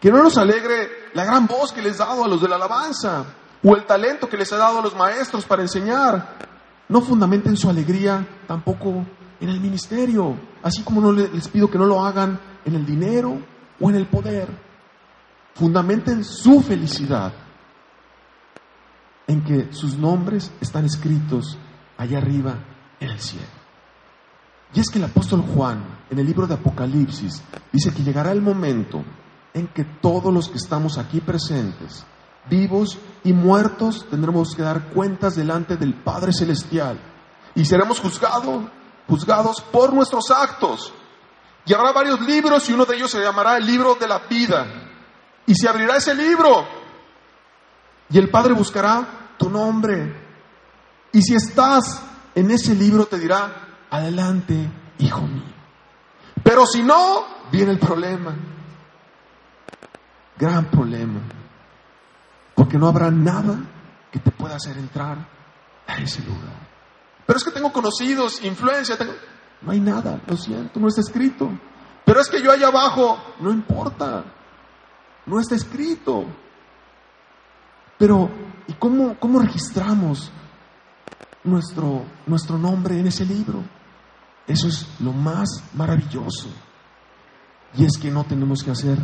que 0.00 0.10
no 0.10 0.22
nos 0.24 0.36
alegre 0.38 0.88
la 1.14 1.24
gran 1.24 1.46
voz 1.46 1.72
que 1.72 1.80
les 1.82 2.00
ha 2.00 2.06
dado 2.06 2.24
a 2.24 2.28
los 2.28 2.42
de 2.42 2.48
la 2.48 2.56
alabanza, 2.56 3.24
o 3.62 3.76
el 3.76 3.84
talento 3.86 4.28
que 4.28 4.36
les 4.36 4.52
ha 4.52 4.56
dado 4.56 4.80
a 4.80 4.82
los 4.82 4.96
maestros 4.96 5.44
para 5.44 5.62
enseñar. 5.62 6.36
No 6.88 7.00
fundamenten 7.00 7.56
su 7.56 7.70
alegría 7.70 8.26
tampoco 8.48 9.06
en 9.40 9.48
el 9.48 9.60
ministerio, 9.60 10.34
así 10.64 10.82
como 10.82 11.00
no 11.00 11.12
le- 11.12 11.28
les 11.28 11.46
pido 11.46 11.70
que 11.70 11.78
no 11.78 11.86
lo 11.86 12.04
hagan 12.04 12.40
en 12.64 12.74
el 12.74 12.84
dinero 12.84 13.38
o 13.78 13.88
en 13.90 13.94
el 13.96 14.06
poder. 14.06 14.48
Fundamenten 15.54 16.24
su 16.24 16.60
felicidad 16.62 17.32
en 19.26 19.44
que 19.44 19.72
sus 19.72 19.96
nombres 19.96 20.50
están 20.60 20.84
escritos 20.84 21.56
allá 21.96 22.18
arriba 22.18 22.58
en 22.98 23.10
el 23.10 23.20
cielo. 23.20 23.46
Y 24.72 24.80
es 24.80 24.88
que 24.88 24.98
el 24.98 25.04
apóstol 25.04 25.42
Juan, 25.42 25.84
en 26.10 26.18
el 26.18 26.26
libro 26.26 26.46
de 26.46 26.54
Apocalipsis, 26.54 27.42
dice 27.72 27.92
que 27.92 28.02
llegará 28.02 28.32
el 28.32 28.40
momento 28.40 29.04
en 29.52 29.68
que 29.68 29.84
todos 29.84 30.32
los 30.32 30.48
que 30.48 30.58
estamos 30.58 30.96
aquí 30.96 31.20
presentes, 31.20 32.04
vivos 32.48 32.98
y 33.24 33.32
muertos, 33.32 34.06
tendremos 34.08 34.54
que 34.54 34.62
dar 34.62 34.88
cuentas 34.90 35.36
delante 35.36 35.76
del 35.76 35.94
Padre 35.94 36.32
Celestial 36.32 36.98
y 37.54 37.64
seremos 37.64 38.00
juzgados, 38.00 38.64
juzgados 39.08 39.60
por 39.60 39.92
nuestros 39.92 40.30
actos. 40.30 40.92
Y 41.66 41.74
habrá 41.74 41.92
varios 41.92 42.20
libros 42.20 42.68
y 42.68 42.72
uno 42.72 42.84
de 42.84 42.96
ellos 42.96 43.10
se 43.10 43.20
llamará 43.20 43.56
el 43.56 43.66
libro 43.66 43.96
de 43.96 44.08
la 44.08 44.20
vida. 44.20 44.89
Y 45.50 45.54
se 45.56 45.68
abrirá 45.68 45.96
ese 45.96 46.14
libro 46.14 46.64
y 48.08 48.18
el 48.18 48.30
Padre 48.30 48.52
buscará 48.54 49.34
tu 49.36 49.50
nombre. 49.50 50.14
Y 51.10 51.20
si 51.22 51.34
estás 51.34 52.04
en 52.36 52.52
ese 52.52 52.72
libro 52.72 53.06
te 53.06 53.18
dirá, 53.18 53.86
adelante, 53.90 54.54
hijo 54.98 55.22
mío. 55.22 55.42
Pero 56.44 56.66
si 56.66 56.84
no, 56.84 57.24
viene 57.50 57.72
el 57.72 57.80
problema. 57.80 58.32
Gran 60.38 60.70
problema. 60.70 61.18
Porque 62.54 62.78
no 62.78 62.86
habrá 62.86 63.10
nada 63.10 63.58
que 64.12 64.20
te 64.20 64.30
pueda 64.30 64.54
hacer 64.54 64.78
entrar 64.78 65.18
a 65.84 65.96
ese 65.96 66.22
lugar. 66.22 66.68
Pero 67.26 67.36
es 67.36 67.42
que 67.42 67.50
tengo 67.50 67.72
conocidos, 67.72 68.40
influencia, 68.44 68.96
tengo... 68.96 69.14
no 69.62 69.72
hay 69.72 69.80
nada, 69.80 70.20
lo 70.28 70.36
siento, 70.36 70.78
no 70.78 70.86
está 70.86 71.00
escrito. 71.00 71.50
Pero 72.04 72.20
es 72.20 72.28
que 72.28 72.40
yo 72.40 72.52
allá 72.52 72.68
abajo, 72.68 73.18
no 73.40 73.50
importa, 73.50 74.24
no 75.30 75.40
está 75.40 75.54
escrito. 75.54 76.24
Pero, 77.96 78.28
¿y 78.66 78.72
cómo, 78.74 79.16
cómo 79.18 79.38
registramos 79.38 80.30
nuestro, 81.44 82.04
nuestro 82.26 82.58
nombre 82.58 82.98
en 82.98 83.06
ese 83.06 83.24
libro? 83.24 83.62
Eso 84.46 84.68
es 84.68 84.86
lo 85.00 85.12
más 85.12 85.62
maravilloso. 85.74 86.48
Y 87.74 87.84
es 87.84 87.96
que 87.98 88.10
no 88.10 88.24
tenemos 88.24 88.64
que 88.64 88.72
hacer 88.72 88.98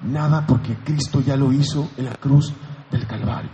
nada 0.00 0.46
porque 0.46 0.76
Cristo 0.76 1.20
ya 1.20 1.36
lo 1.36 1.52
hizo 1.52 1.90
en 1.96 2.06
la 2.06 2.14
cruz 2.14 2.52
del 2.90 3.06
Calvario. 3.06 3.50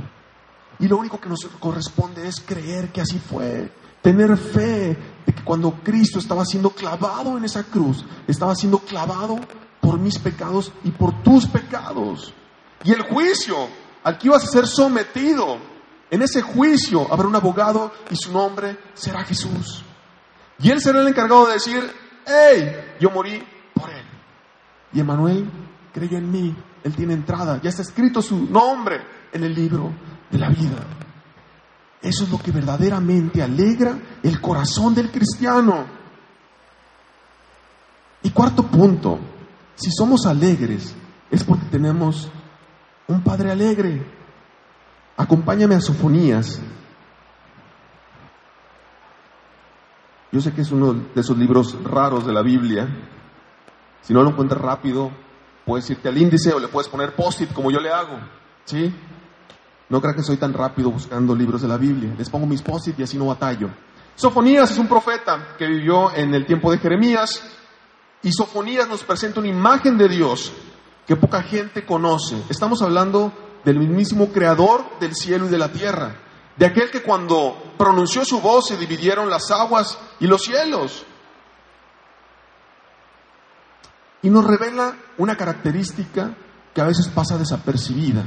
Y 0.78 0.86
lo 0.86 0.98
único 0.98 1.20
que 1.20 1.28
nos 1.28 1.44
corresponde 1.58 2.28
es 2.28 2.40
creer 2.40 2.92
que 2.92 3.00
así 3.00 3.18
fue, 3.18 3.72
tener 4.00 4.36
fe 4.36 4.96
de 5.26 5.32
que 5.32 5.44
cuando 5.44 5.72
Cristo 5.82 6.18
estaba 6.18 6.44
siendo 6.44 6.70
clavado 6.70 7.36
en 7.36 7.44
esa 7.44 7.64
cruz, 7.64 8.04
estaba 8.26 8.54
siendo 8.54 8.78
clavado 8.78 9.38
por 9.82 9.98
mis 9.98 10.16
pecados 10.16 10.72
y 10.84 10.92
por 10.92 11.22
tus 11.24 11.46
pecados. 11.46 12.32
Y 12.84 12.92
el 12.92 13.02
juicio 13.02 13.68
al 14.04 14.16
que 14.16 14.28
ibas 14.28 14.44
a 14.44 14.46
ser 14.46 14.66
sometido, 14.66 15.58
en 16.08 16.22
ese 16.22 16.40
juicio 16.40 17.12
habrá 17.12 17.26
un 17.26 17.34
abogado 17.34 17.92
y 18.08 18.16
su 18.16 18.32
nombre 18.32 18.78
será 18.94 19.24
Jesús. 19.24 19.84
Y 20.60 20.70
él 20.70 20.80
será 20.80 21.00
el 21.00 21.08
encargado 21.08 21.46
de 21.46 21.54
decir, 21.54 21.82
hey, 22.24 22.94
yo 23.00 23.10
morí 23.10 23.42
por 23.74 23.90
él. 23.90 24.04
Y 24.92 25.00
Emanuel 25.00 25.50
creyó 25.92 26.16
en 26.16 26.30
mí, 26.30 26.56
él 26.84 26.94
tiene 26.94 27.14
entrada, 27.14 27.60
ya 27.60 27.70
está 27.70 27.82
escrito 27.82 28.22
su 28.22 28.38
nombre 28.38 29.00
en 29.32 29.42
el 29.42 29.52
libro 29.52 29.92
de 30.30 30.38
la 30.38 30.48
vida. 30.48 30.78
Eso 32.00 32.24
es 32.24 32.30
lo 32.30 32.38
que 32.38 32.52
verdaderamente 32.52 33.42
alegra 33.42 33.98
el 34.22 34.40
corazón 34.40 34.94
del 34.94 35.10
cristiano. 35.10 35.86
Y 38.22 38.30
cuarto 38.30 38.64
punto, 38.64 39.18
si 39.82 39.90
somos 39.90 40.26
alegres 40.26 40.94
es 41.30 41.42
porque 41.42 41.66
tenemos 41.66 42.30
un 43.08 43.22
Padre 43.22 43.50
alegre. 43.50 44.06
Acompáñame 45.16 45.74
a 45.74 45.80
Sofonías. 45.80 46.60
Yo 50.30 50.40
sé 50.40 50.52
que 50.52 50.62
es 50.62 50.70
uno 50.70 50.94
de 50.94 51.20
esos 51.20 51.36
libros 51.36 51.76
raros 51.82 52.24
de 52.24 52.32
la 52.32 52.42
Biblia. 52.42 52.88
Si 54.02 54.14
no 54.14 54.22
lo 54.22 54.30
encuentras 54.30 54.60
rápido, 54.60 55.10
puedes 55.66 55.90
irte 55.90 56.08
al 56.08 56.16
índice 56.16 56.52
o 56.52 56.60
le 56.60 56.68
puedes 56.68 56.88
poner 56.88 57.14
post-it 57.14 57.52
como 57.52 57.70
yo 57.70 57.80
le 57.80 57.90
hago. 57.90 58.18
¿Sí? 58.64 58.94
No 59.88 60.00
crean 60.00 60.16
que 60.16 60.22
soy 60.22 60.36
tan 60.36 60.52
rápido 60.52 60.90
buscando 60.90 61.34
libros 61.34 61.60
de 61.60 61.68
la 61.68 61.76
Biblia. 61.76 62.14
Les 62.16 62.30
pongo 62.30 62.46
mis 62.46 62.62
post-it 62.62 62.98
y 62.98 63.02
así 63.02 63.18
no 63.18 63.26
batallo. 63.26 63.68
Sofonías 64.14 64.70
es 64.70 64.78
un 64.78 64.88
profeta 64.88 65.54
que 65.58 65.66
vivió 65.66 66.14
en 66.14 66.34
el 66.34 66.46
tiempo 66.46 66.70
de 66.70 66.78
Jeremías 66.78 67.42
y 68.22 68.32
Sofonías 68.32 68.88
nos 68.88 69.02
presenta 69.02 69.40
una 69.40 69.48
imagen 69.48 69.98
de 69.98 70.08
Dios 70.08 70.52
que 71.06 71.16
poca 71.16 71.42
gente 71.42 71.84
conoce. 71.84 72.36
Estamos 72.48 72.80
hablando 72.82 73.32
del 73.64 73.78
mismísimo 73.78 74.28
creador 74.28 74.98
del 75.00 75.14
cielo 75.14 75.46
y 75.46 75.50
de 75.50 75.58
la 75.58 75.72
tierra. 75.72 76.18
de 76.56 76.66
aquel 76.66 76.90
que 76.90 77.02
cuando 77.02 77.72
pronunció 77.78 78.26
su 78.26 78.40
voz 78.40 78.68
se 78.68 78.76
dividieron 78.76 79.30
las 79.30 79.50
aguas 79.50 79.98
y 80.20 80.26
los 80.26 80.42
cielos. 80.42 81.04
Y 84.20 84.28
nos 84.28 84.44
revela 84.44 84.96
una 85.16 85.34
característica 85.34 86.36
que 86.74 86.80
a 86.80 86.84
veces 86.84 87.08
pasa 87.08 87.38
desapercibida, 87.38 88.24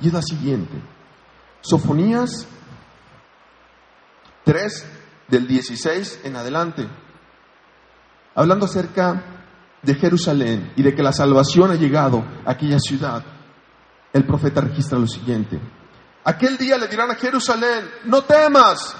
y 0.00 0.08
es 0.08 0.12
la 0.12 0.20
siguiente. 0.20 0.74
Sofonías 1.60 2.46
3 4.44 4.86
del 5.28 5.46
16 5.46 6.20
en 6.24 6.36
adelante, 6.36 6.88
hablando 8.34 8.66
acerca 8.66 9.22
de 9.82 9.94
Jerusalén 9.94 10.72
y 10.76 10.82
de 10.82 10.94
que 10.94 11.02
la 11.02 11.12
salvación 11.12 11.70
ha 11.70 11.74
llegado 11.74 12.24
a 12.44 12.52
aquella 12.52 12.78
ciudad, 12.78 13.24
el 14.12 14.26
profeta 14.26 14.60
registra 14.60 14.98
lo 14.98 15.06
siguiente. 15.06 15.60
Aquel 16.24 16.58
día 16.58 16.76
le 16.76 16.88
dirán 16.88 17.10
a 17.10 17.14
Jerusalén, 17.14 17.88
no 18.04 18.22
temas, 18.22 18.94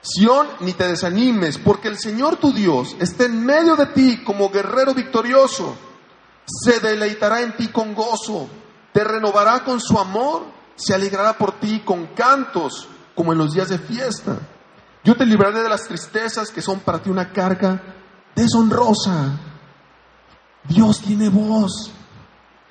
Sión, 0.00 0.48
ni 0.60 0.72
te 0.72 0.88
desanimes, 0.88 1.58
porque 1.58 1.86
el 1.86 1.96
Señor 1.96 2.36
tu 2.36 2.52
Dios 2.52 2.96
está 2.98 3.24
en 3.24 3.46
medio 3.46 3.76
de 3.76 3.86
ti 3.86 4.24
como 4.24 4.50
guerrero 4.50 4.94
victorioso. 4.94 5.76
Se 6.44 6.80
deleitará 6.80 7.42
en 7.42 7.56
ti 7.56 7.68
con 7.68 7.94
gozo, 7.94 8.48
te 8.92 9.04
renovará 9.04 9.62
con 9.62 9.80
su 9.80 9.96
amor, 9.96 10.42
se 10.74 10.92
alegrará 10.92 11.38
por 11.38 11.60
ti 11.60 11.82
con 11.84 12.08
cantos, 12.08 12.88
como 13.14 13.32
en 13.32 13.38
los 13.38 13.54
días 13.54 13.68
de 13.68 13.78
fiesta. 13.78 14.38
Yo 15.04 15.16
te 15.16 15.24
libraré 15.24 15.62
de 15.62 15.68
las 15.68 15.86
tristezas 15.86 16.50
que 16.50 16.62
son 16.62 16.80
para 16.80 17.00
ti 17.00 17.08
una 17.08 17.32
carga 17.32 17.80
deshonrosa. 18.34 19.38
Dios 20.64 21.00
tiene 21.00 21.28
voz 21.28 21.90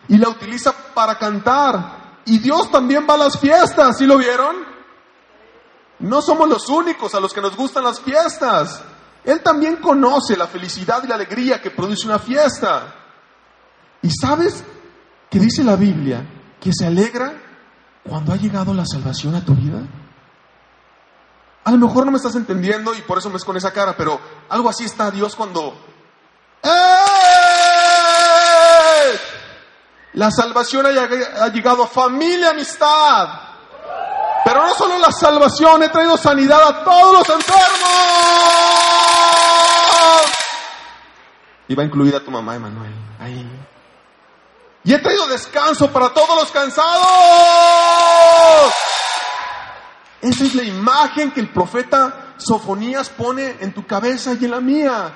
y 0.07 0.17
la 0.17 0.29
utiliza 0.29 0.73
para 0.93 1.17
cantar. 1.17 2.21
Y 2.25 2.39
Dios 2.39 2.71
también 2.71 3.05
va 3.09 3.15
a 3.15 3.17
las 3.17 3.39
fiestas, 3.39 3.97
¿sí 3.97 4.05
lo 4.05 4.17
vieron? 4.17 4.55
No 5.99 6.21
somos 6.21 6.49
los 6.49 6.69
únicos 6.69 7.13
a 7.15 7.19
los 7.19 7.33
que 7.33 7.41
nos 7.41 7.55
gustan 7.55 7.83
las 7.83 7.99
fiestas. 7.99 8.83
Él 9.23 9.41
también 9.41 9.77
conoce 9.77 10.35
la 10.35 10.47
felicidad 10.47 11.03
y 11.03 11.07
la 11.07 11.15
alegría 11.15 11.61
que 11.61 11.71
produce 11.71 12.07
una 12.07 12.19
fiesta. 12.19 12.95
¿Y 14.01 14.09
sabes 14.09 14.63
que 15.29 15.39
dice 15.39 15.63
la 15.63 15.75
Biblia 15.75 16.25
que 16.59 16.71
se 16.73 16.87
alegra 16.87 17.33
cuando 18.07 18.33
ha 18.33 18.35
llegado 18.35 18.73
la 18.73 18.85
salvación 18.85 19.35
a 19.35 19.45
tu 19.45 19.53
vida? 19.53 19.81
A 21.63 21.71
lo 21.71 21.77
mejor 21.77 22.05
no 22.05 22.11
me 22.11 22.17
estás 22.17 22.35
entendiendo 22.35 22.93
y 22.95 23.01
por 23.01 23.17
eso 23.19 23.29
me 23.29 23.37
es 23.37 23.43
con 23.45 23.55
esa 23.55 23.71
cara, 23.71 23.95
pero 23.95 24.19
algo 24.49 24.69
así 24.69 24.85
está 24.85 25.11
Dios 25.11 25.35
cuando... 25.35 25.77
¡Eh! 26.63 26.69
La 30.13 30.29
salvación 30.31 30.85
ha 30.87 30.89
lleg- 30.91 31.39
ha 31.41 31.47
llegado 31.49 31.83
a 31.83 31.87
familia, 31.87 32.49
amistad. 32.49 33.29
Pero 34.43 34.63
no 34.63 34.73
solo 34.73 34.97
la 34.97 35.11
salvación, 35.11 35.83
he 35.83 35.89
traído 35.89 36.17
sanidad 36.17 36.61
a 36.67 36.83
todos 36.83 37.13
los 37.19 37.29
enfermos. 37.29 37.91
Y 41.67 41.75
va 41.75 41.83
incluida 41.83 42.19
tu 42.19 42.31
mamá, 42.31 42.55
Emanuel. 42.55 42.91
Ahí. 43.19 43.47
Y 44.83 44.93
he 44.93 44.99
traído 44.99 45.27
descanso 45.27 45.91
para 45.91 46.09
todos 46.09 46.35
los 46.35 46.51
cansados. 46.51 47.01
Esa 50.21 50.43
es 50.43 50.55
la 50.55 50.63
imagen 50.63 51.31
que 51.31 51.39
el 51.39 51.49
profeta 51.49 52.35
Sofonías 52.37 53.09
pone 53.09 53.57
en 53.59 53.73
tu 53.73 53.85
cabeza 53.85 54.35
y 54.39 54.45
en 54.45 54.51
la 54.51 54.61
mía. 54.61 55.13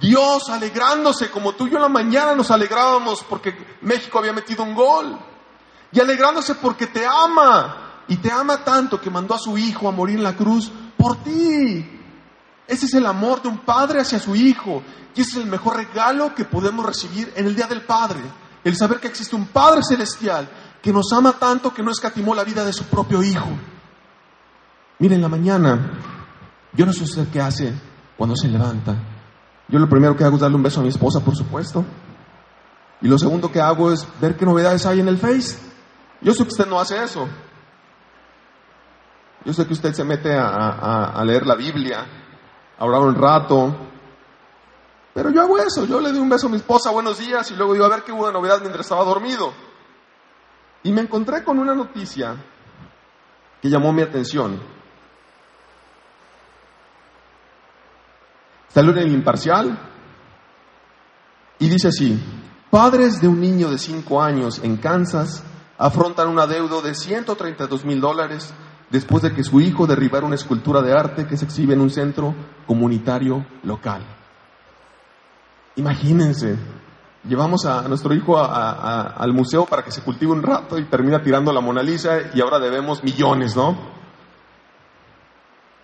Dios 0.00 0.48
alegrándose 0.48 1.30
como 1.30 1.54
tú 1.54 1.66
y 1.66 1.70
yo 1.70 1.76
en 1.76 1.82
la 1.82 1.88
mañana 1.88 2.34
nos 2.34 2.50
alegrábamos 2.50 3.24
porque 3.28 3.76
México 3.82 4.18
había 4.18 4.32
metido 4.32 4.62
un 4.62 4.74
gol. 4.74 5.18
Y 5.90 6.00
alegrándose 6.00 6.54
porque 6.56 6.86
te 6.86 7.04
ama. 7.06 8.02
Y 8.06 8.16
te 8.16 8.30
ama 8.30 8.62
tanto 8.62 9.00
que 9.00 9.10
mandó 9.10 9.34
a 9.34 9.38
su 9.38 9.56
hijo 9.56 9.88
a 9.88 9.92
morir 9.92 10.16
en 10.16 10.24
la 10.24 10.36
cruz 10.36 10.70
por 10.96 11.22
ti. 11.22 11.90
Ese 12.66 12.86
es 12.86 12.94
el 12.94 13.06
amor 13.06 13.42
de 13.42 13.48
un 13.48 13.58
padre 13.58 14.00
hacia 14.00 14.18
su 14.18 14.36
hijo. 14.36 14.82
Y 15.14 15.20
ese 15.20 15.32
es 15.32 15.36
el 15.38 15.46
mejor 15.46 15.76
regalo 15.76 16.34
que 16.34 16.44
podemos 16.44 16.84
recibir 16.84 17.32
en 17.36 17.46
el 17.46 17.56
Día 17.56 17.66
del 17.66 17.82
Padre. 17.82 18.20
El 18.62 18.76
saber 18.76 19.00
que 19.00 19.08
existe 19.08 19.36
un 19.36 19.46
Padre 19.46 19.82
Celestial 19.82 20.48
que 20.82 20.92
nos 20.92 21.12
ama 21.12 21.32
tanto 21.32 21.72
que 21.72 21.82
no 21.82 21.90
escatimó 21.90 22.34
la 22.34 22.44
vida 22.44 22.64
de 22.64 22.72
su 22.72 22.84
propio 22.84 23.22
hijo. 23.22 23.48
Miren, 24.98 25.16
en 25.16 25.22
la 25.22 25.28
mañana, 25.28 25.90
yo 26.72 26.86
no 26.86 26.92
sé 26.92 27.04
usted 27.04 27.28
qué 27.32 27.40
hace 27.40 27.74
cuando 28.16 28.36
se 28.36 28.48
levanta. 28.48 28.94
Yo 29.68 29.78
lo 29.78 29.88
primero 29.88 30.16
que 30.16 30.24
hago 30.24 30.36
es 30.36 30.40
darle 30.42 30.56
un 30.56 30.62
beso 30.62 30.80
a 30.80 30.82
mi 30.82 30.88
esposa, 30.90 31.20
por 31.20 31.34
supuesto. 31.36 31.84
Y 33.00 33.08
lo 33.08 33.18
segundo 33.18 33.50
que 33.50 33.60
hago 33.60 33.90
es 33.92 34.06
ver 34.20 34.36
qué 34.36 34.44
novedades 34.44 34.86
hay 34.86 35.00
en 35.00 35.08
el 35.08 35.18
Face. 35.18 35.58
Yo 36.20 36.32
sé 36.32 36.42
que 36.44 36.48
usted 36.50 36.66
no 36.66 36.78
hace 36.80 37.02
eso. 37.02 37.28
Yo 39.44 39.52
sé 39.52 39.66
que 39.66 39.72
usted 39.74 39.92
se 39.92 40.04
mete 40.04 40.34
a, 40.34 40.46
a- 40.48 41.20
a 41.20 41.24
leer 41.24 41.46
la 41.46 41.54
Biblia, 41.54 42.06
a 42.78 42.84
orar 42.84 43.02
un 43.02 43.14
rato. 43.14 43.76
Pero 45.12 45.30
yo 45.30 45.42
hago 45.42 45.58
eso. 45.58 45.84
Yo 45.86 46.00
le 46.00 46.10
doy 46.12 46.20
un 46.20 46.28
beso 46.30 46.46
a 46.46 46.50
mi 46.50 46.56
esposa, 46.56 46.90
buenos 46.90 47.18
días, 47.18 47.50
y 47.50 47.56
luego 47.56 47.72
digo 47.74 47.84
a 47.84 47.88
ver 47.90 48.04
qué 48.04 48.12
hubo 48.12 48.26
de 48.26 48.32
novedad 48.32 48.60
mientras 48.60 48.86
estaba 48.86 49.04
dormido. 49.04 49.52
Y 50.82 50.92
me 50.92 51.02
encontré 51.02 51.44
con 51.44 51.58
una 51.58 51.74
noticia 51.74 52.36
que 53.60 53.68
llamó 53.68 53.92
mi 53.92 54.02
atención. 54.02 54.60
Salió 58.74 58.90
en 58.90 58.98
el 58.98 59.12
imparcial 59.12 59.78
y 61.60 61.68
dice 61.68 61.88
así, 61.88 62.20
padres 62.72 63.20
de 63.20 63.28
un 63.28 63.40
niño 63.40 63.70
de 63.70 63.78
5 63.78 64.20
años 64.20 64.60
en 64.64 64.78
Kansas 64.78 65.44
afrontan 65.78 66.28
un 66.28 66.40
adeudo 66.40 66.82
de 66.82 66.96
132 66.96 67.84
mil 67.84 68.00
dólares 68.00 68.52
después 68.90 69.22
de 69.22 69.32
que 69.32 69.44
su 69.44 69.60
hijo 69.60 69.86
derribara 69.86 70.26
una 70.26 70.34
escultura 70.34 70.82
de 70.82 70.92
arte 70.92 71.24
que 71.24 71.36
se 71.36 71.44
exhibe 71.44 71.74
en 71.74 71.82
un 71.82 71.90
centro 71.90 72.34
comunitario 72.66 73.46
local. 73.62 74.04
Imagínense, 75.76 76.58
llevamos 77.28 77.66
a 77.66 77.86
nuestro 77.86 78.12
hijo 78.12 78.36
al 78.36 79.32
museo 79.32 79.66
para 79.66 79.84
que 79.84 79.92
se 79.92 80.02
cultive 80.02 80.32
un 80.32 80.42
rato 80.42 80.80
y 80.80 80.84
termina 80.86 81.22
tirando 81.22 81.52
la 81.52 81.60
Mona 81.60 81.80
Lisa 81.80 82.18
y 82.34 82.40
ahora 82.40 82.58
debemos 82.58 83.04
millones, 83.04 83.54
¿no? 83.54 83.78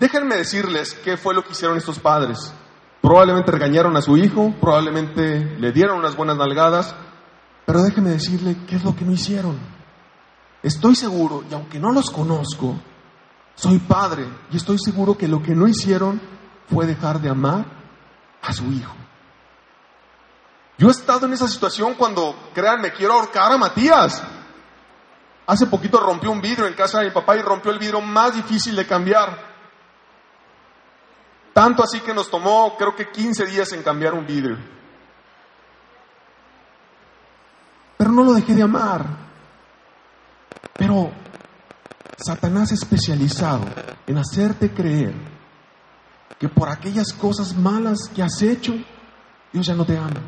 Déjenme 0.00 0.34
decirles 0.34 0.94
qué 1.04 1.16
fue 1.16 1.34
lo 1.34 1.44
que 1.44 1.52
hicieron 1.52 1.76
estos 1.78 2.00
padres. 2.00 2.52
Probablemente 3.00 3.50
regañaron 3.50 3.96
a 3.96 4.02
su 4.02 4.16
hijo, 4.16 4.54
probablemente 4.60 5.56
le 5.58 5.72
dieron 5.72 5.98
unas 5.98 6.16
buenas 6.16 6.36
nalgadas, 6.36 6.94
pero 7.64 7.82
déjenme 7.82 8.10
decirle 8.10 8.56
qué 8.66 8.76
es 8.76 8.84
lo 8.84 8.94
que 8.94 9.04
no 9.04 9.12
hicieron. 9.12 9.58
Estoy 10.62 10.94
seguro, 10.94 11.42
y 11.50 11.54
aunque 11.54 11.78
no 11.78 11.92
los 11.92 12.10
conozco, 12.10 12.76
soy 13.54 13.78
padre 13.78 14.26
y 14.50 14.56
estoy 14.56 14.78
seguro 14.78 15.16
que 15.16 15.28
lo 15.28 15.42
que 15.42 15.54
no 15.54 15.68
hicieron 15.68 16.20
fue 16.68 16.86
dejar 16.86 17.20
de 17.20 17.30
amar 17.30 17.64
a 18.42 18.52
su 18.52 18.64
hijo. 18.72 18.94
Yo 20.78 20.88
he 20.88 20.90
estado 20.90 21.26
en 21.26 21.34
esa 21.34 21.46
situación 21.46 21.94
cuando, 21.94 22.34
créanme, 22.54 22.92
quiero 22.92 23.14
ahorcar 23.14 23.52
a 23.52 23.58
Matías. 23.58 24.22
Hace 25.46 25.66
poquito 25.66 26.00
rompió 26.00 26.30
un 26.30 26.40
vidrio 26.40 26.66
en 26.66 26.74
casa 26.74 27.00
de 27.00 27.06
mi 27.06 27.10
papá 27.10 27.36
y 27.36 27.42
rompió 27.42 27.70
el 27.70 27.78
vidrio 27.78 28.00
más 28.00 28.34
difícil 28.34 28.74
de 28.76 28.86
cambiar. 28.86 29.49
Tanto 31.60 31.82
así 31.82 32.00
que 32.00 32.14
nos 32.14 32.30
tomó, 32.30 32.74
creo 32.78 32.96
que 32.96 33.10
15 33.10 33.44
días 33.44 33.70
en 33.72 33.82
cambiar 33.82 34.14
un 34.14 34.26
vidrio. 34.26 34.56
Pero 37.98 38.12
no 38.12 38.24
lo 38.24 38.32
dejé 38.32 38.54
de 38.54 38.62
amar. 38.62 39.04
Pero 40.78 41.12
Satanás 42.16 42.72
es 42.72 42.80
especializado 42.80 43.66
en 44.06 44.16
hacerte 44.16 44.72
creer 44.72 45.12
que 46.38 46.48
por 46.48 46.70
aquellas 46.70 47.12
cosas 47.12 47.54
malas 47.54 48.08
que 48.08 48.22
has 48.22 48.40
hecho, 48.40 48.72
Dios 49.52 49.66
ya 49.66 49.74
no 49.74 49.84
te 49.84 49.98
ama. 49.98 50.22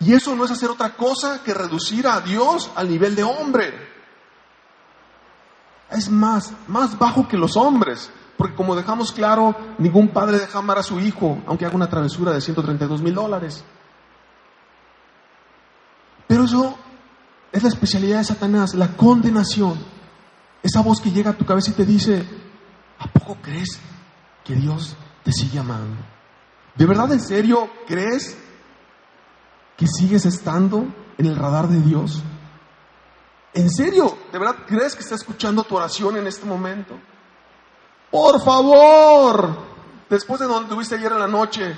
Y 0.00 0.12
eso 0.12 0.34
no 0.34 0.44
es 0.44 0.50
hacer 0.50 0.70
otra 0.70 0.96
cosa 0.96 1.40
que 1.44 1.54
reducir 1.54 2.08
a 2.08 2.20
Dios 2.20 2.68
al 2.74 2.90
nivel 2.90 3.14
de 3.14 3.22
hombre. 3.22 3.74
Es 5.88 6.10
más, 6.10 6.52
más 6.66 6.98
bajo 6.98 7.28
que 7.28 7.36
los 7.36 7.56
hombres. 7.56 8.10
Porque 8.38 8.54
como 8.54 8.76
dejamos 8.76 9.10
claro, 9.10 9.54
ningún 9.78 10.08
padre 10.08 10.38
deja 10.38 10.60
amar 10.60 10.78
a 10.78 10.84
su 10.84 11.00
hijo, 11.00 11.42
aunque 11.44 11.66
haga 11.66 11.74
una 11.74 11.90
travesura 11.90 12.32
de 12.32 12.40
132 12.40 13.02
mil 13.02 13.12
dólares. 13.12 13.64
Pero 16.28 16.44
eso 16.44 16.78
es 17.50 17.64
la 17.64 17.68
especialidad 17.68 18.18
de 18.18 18.24
Satanás, 18.24 18.74
la 18.74 18.96
condenación. 18.96 19.76
Esa 20.62 20.82
voz 20.82 21.00
que 21.00 21.10
llega 21.10 21.32
a 21.32 21.36
tu 21.36 21.44
cabeza 21.44 21.72
y 21.72 21.74
te 21.74 21.84
dice, 21.84 22.24
¿a 23.00 23.08
poco 23.08 23.38
crees 23.42 23.80
que 24.44 24.54
Dios 24.54 24.96
te 25.24 25.32
sigue 25.32 25.58
amando? 25.58 25.96
¿De 26.76 26.86
verdad, 26.86 27.10
en 27.10 27.20
serio, 27.20 27.68
crees 27.88 28.38
que 29.76 29.88
sigues 29.88 30.26
estando 30.26 30.86
en 31.18 31.26
el 31.26 31.34
radar 31.34 31.66
de 31.66 31.80
Dios? 31.80 32.22
¿En 33.52 33.68
serio? 33.68 34.16
¿De 34.30 34.38
verdad 34.38 34.58
crees 34.64 34.94
que 34.94 35.02
está 35.02 35.16
escuchando 35.16 35.64
tu 35.64 35.76
oración 35.76 36.16
en 36.18 36.28
este 36.28 36.46
momento? 36.46 36.94
Por 38.10 38.42
favor, 38.42 39.58
después 40.08 40.40
de 40.40 40.46
donde 40.46 40.68
tuviste 40.70 40.94
ayer 40.94 41.12
en 41.12 41.18
la 41.18 41.26
noche, 41.28 41.76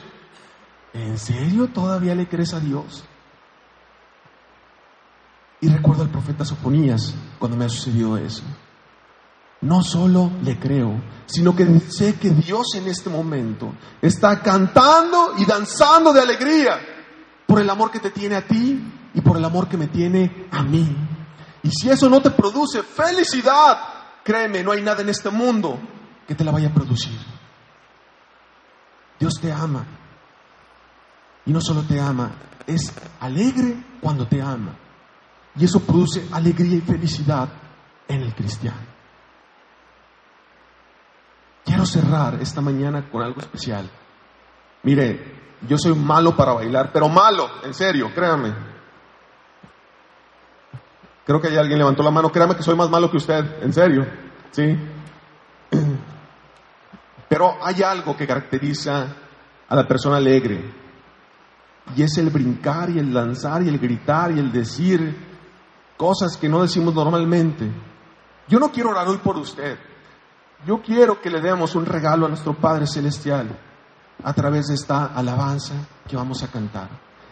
¿en 0.92 1.18
serio 1.18 1.68
todavía 1.68 2.14
le 2.14 2.28
crees 2.28 2.54
a 2.54 2.60
Dios? 2.60 3.04
Y 5.60 5.68
recuerdo 5.68 6.02
al 6.04 6.10
profeta 6.10 6.44
Sofonías 6.44 7.14
cuando 7.38 7.56
me 7.56 7.64
ha 7.64 7.68
sucedido 7.68 8.16
eso. 8.16 8.42
no 9.62 9.82
solo 9.82 10.30
le 10.42 10.58
creo, 10.58 11.02
sino 11.26 11.54
que 11.54 11.80
sé 11.80 12.14
que 12.14 12.30
Dios 12.30 12.68
en 12.76 12.88
este 12.88 13.10
momento 13.10 13.74
está 14.00 14.40
cantando 14.40 15.34
y 15.36 15.44
danzando 15.44 16.14
de 16.14 16.20
alegría 16.22 16.80
por 17.46 17.60
el 17.60 17.68
amor 17.68 17.90
que 17.90 17.98
te 17.98 18.10
tiene 18.10 18.36
a 18.36 18.46
ti 18.46 18.80
y 19.12 19.20
por 19.20 19.36
el 19.36 19.44
amor 19.44 19.68
que 19.68 19.76
me 19.76 19.88
tiene 19.88 20.48
a 20.50 20.62
mí. 20.62 20.96
Y 21.62 21.70
si 21.70 21.90
eso 21.90 22.08
no 22.08 22.22
te 22.22 22.30
produce 22.30 22.82
felicidad, 22.82 23.76
créeme, 24.24 24.62
no 24.62 24.72
hay 24.72 24.80
nada 24.80 25.02
en 25.02 25.10
este 25.10 25.28
mundo 25.28 25.78
que 26.30 26.36
te 26.36 26.44
la 26.44 26.52
vaya 26.52 26.68
a 26.68 26.72
producir. 26.72 27.18
Dios 29.18 29.34
te 29.42 29.50
ama. 29.50 29.84
Y 31.44 31.52
no 31.52 31.60
solo 31.60 31.82
te 31.82 32.00
ama, 32.00 32.30
es 32.68 32.94
alegre 33.18 33.74
cuando 34.00 34.28
te 34.28 34.40
ama. 34.40 34.76
Y 35.56 35.64
eso 35.64 35.80
produce 35.80 36.24
alegría 36.30 36.76
y 36.76 36.82
felicidad 36.82 37.48
en 38.06 38.22
el 38.22 38.32
cristiano. 38.32 38.78
Quiero 41.64 41.84
cerrar 41.84 42.40
esta 42.40 42.60
mañana 42.60 43.10
con 43.10 43.24
algo 43.24 43.40
especial. 43.40 43.90
Mire, 44.84 45.58
yo 45.66 45.76
soy 45.78 45.96
malo 45.96 46.36
para 46.36 46.52
bailar, 46.52 46.92
pero 46.92 47.08
malo, 47.08 47.50
en 47.64 47.74
serio, 47.74 48.08
créame. 48.14 48.54
Creo 51.26 51.40
que 51.40 51.48
hay 51.48 51.56
alguien 51.56 51.78
levantó 51.78 52.04
la 52.04 52.12
mano, 52.12 52.30
créame 52.30 52.54
que 52.54 52.62
soy 52.62 52.76
más 52.76 52.88
malo 52.88 53.10
que 53.10 53.16
usted, 53.16 53.64
en 53.64 53.72
serio, 53.72 54.06
¿sí? 54.52 54.78
Pero 57.30 57.54
hay 57.62 57.80
algo 57.80 58.16
que 58.16 58.26
caracteriza 58.26 59.06
a 59.68 59.76
la 59.76 59.86
persona 59.86 60.16
alegre, 60.16 60.74
y 61.94 62.02
es 62.02 62.18
el 62.18 62.28
brincar 62.28 62.90
y 62.90 62.98
el 62.98 63.14
lanzar 63.14 63.62
y 63.62 63.68
el 63.68 63.78
gritar 63.78 64.32
y 64.32 64.40
el 64.40 64.50
decir 64.50 65.16
cosas 65.96 66.36
que 66.36 66.48
no 66.48 66.60
decimos 66.60 66.92
normalmente. 66.92 67.70
Yo 68.48 68.58
no 68.58 68.72
quiero 68.72 68.90
orar 68.90 69.06
hoy 69.06 69.18
por 69.18 69.36
usted. 69.36 69.78
Yo 70.66 70.82
quiero 70.82 71.20
que 71.20 71.30
le 71.30 71.40
demos 71.40 71.76
un 71.76 71.86
regalo 71.86 72.26
a 72.26 72.28
nuestro 72.28 72.52
Padre 72.54 72.88
Celestial 72.88 73.56
a 74.24 74.32
través 74.32 74.66
de 74.66 74.74
esta 74.74 75.06
alabanza 75.14 75.74
que 76.08 76.16
vamos 76.16 76.42
a 76.42 76.48
cantar. 76.48 76.88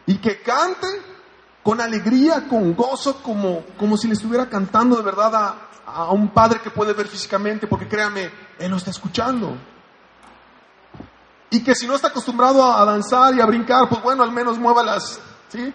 Y 0.07 0.19
que 0.19 0.41
cante 0.43 0.87
con 1.65 1.81
alegría, 1.81 2.47
con 2.49 2.73
gozo, 2.77 3.21
como, 3.21 3.65
como 3.77 3.97
si 3.97 4.07
le 4.07 4.15
estuviera 4.15 4.49
cantando 4.49 4.95
de 4.95 5.03
verdad 5.03 5.35
a, 5.35 5.69
a 5.87 6.13
un 6.13 6.29
Padre 6.29 6.61
que 6.61 6.71
puede 6.71 6.93
ver 6.93 7.09
físicamente, 7.09 7.67
porque 7.67 7.89
créame, 7.89 8.31
Él 8.61 8.71
lo 8.71 8.77
está 8.77 8.91
escuchando. 8.91 9.57
Y 11.51 11.63
que 11.63 11.75
si 11.75 11.87
no 11.87 11.95
está 11.95 12.09
acostumbrado 12.09 12.63
a, 12.63 12.85
danzar 12.85 13.35
y 13.35 13.41
a 13.41 13.47
brincar, 13.47 13.89
pues 13.89 14.03
bueno, 14.03 14.23
al 14.23 14.33
menos 14.33 14.59
muévalas, 14.59 15.19
¿sí? 15.49 15.73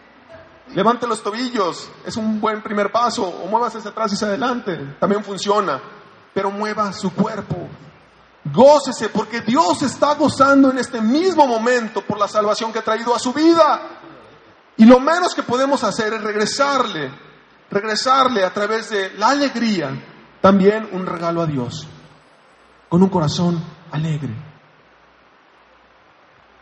Levante 0.76 1.08
los 1.08 1.22
tobillos, 1.22 1.90
es 2.06 2.16
un 2.16 2.40
buen 2.40 2.62
primer 2.62 2.92
paso, 2.92 3.28
o 3.28 3.48
muevas 3.48 3.76
hacia 3.76 3.92
atrás 3.92 4.12
y 4.12 4.16
hacia 4.16 4.28
adelante, 4.28 4.96
también 5.00 5.24
funciona, 5.24 5.82
pero 6.34 6.52
mueva 6.52 6.94
su 6.94 7.12
cuerpo. 7.14 7.68
Gócese 8.46 9.10
porque 9.10 9.42
Dios 9.42 9.82
está 9.82 10.14
gozando 10.16 10.70
en 10.70 10.78
este 10.78 11.02
mismo 11.02 11.48
momento 11.48 12.02
por 12.02 12.20
la 12.20 12.28
salvación 12.28 12.72
que 12.72 12.80
ha 12.80 12.84
traído 12.84 13.16
a 13.16 13.20
su 13.20 13.34
vida. 13.34 13.82
Y 14.78 14.86
lo 14.86 15.00
menos 15.00 15.34
que 15.34 15.44
podemos 15.44 15.84
hacer 15.84 16.14
es 16.14 16.22
regresarle, 16.22 17.12
regresarle 17.70 18.44
a 18.44 18.54
través 18.54 18.90
de 18.90 19.14
la 19.18 19.30
alegría, 19.30 19.92
también 20.42 20.90
un 20.92 21.06
regalo 21.06 21.42
a 21.42 21.46
Dios, 21.46 21.88
con 22.90 23.02
un 23.02 23.10
corazón 23.10 23.64
alegre. 23.92 24.53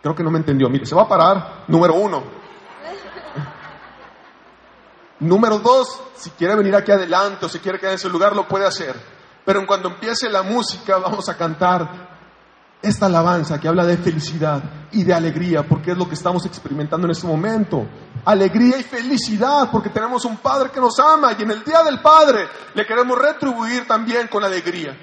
Creo 0.02 0.16
que 0.16 0.24
no 0.24 0.32
me 0.32 0.40
entendió. 0.40 0.70
Mire, 0.70 0.86
se 0.86 0.96
va 0.96 1.04
a 1.04 1.08
parar, 1.08 1.64
número 1.68 1.94
uno. 1.94 2.24
Número 5.20 5.60
dos, 5.60 6.02
si 6.16 6.32
quiere 6.32 6.56
venir 6.56 6.76
aquí 6.76 6.92
adelante 6.92 7.46
o 7.46 7.50
si 7.50 7.60
quiere 7.60 7.78
quedar 7.78 7.92
en 7.92 7.96
ese 7.96 8.10
lugar, 8.10 8.36
lo 8.36 8.48
puede 8.48 8.66
hacer. 8.66 8.96
Pero 9.46 9.60
en 9.60 9.68
cuando 9.68 9.90
empiece 9.90 10.30
la 10.30 10.42
música, 10.42 10.98
vamos 10.98 11.30
a 11.30 11.38
cantar 11.38 12.10
esta 12.82 13.06
alabanza 13.06 13.60
que 13.60 13.68
habla 13.68 13.86
de 13.86 13.98
felicidad 13.98 14.64
y 14.92 15.04
de 15.04 15.14
alegría, 15.14 15.62
porque 15.62 15.92
es 15.92 15.98
lo 15.98 16.08
que 16.08 16.16
estamos 16.16 16.44
experimentando 16.48 17.06
en 17.06 17.12
este 17.12 17.28
momento. 17.28 17.86
Alegría 18.26 18.80
y 18.80 18.84
felicidad, 18.84 19.70
porque 19.72 19.90
tenemos 19.90 20.26
un 20.26 20.38
Padre 20.38 20.72
que 20.72 20.80
nos 20.80 21.00
ama 21.00 21.34
y 21.38 21.44
en 21.44 21.52
el 21.52 21.64
Día 21.64 21.84
del 21.84 22.00
Padre 22.00 22.48
le 22.74 22.86
queremos 22.86 23.18
retribuir 23.20 23.88
también 23.88 24.28
con 24.28 24.44
alegría. 24.44 24.98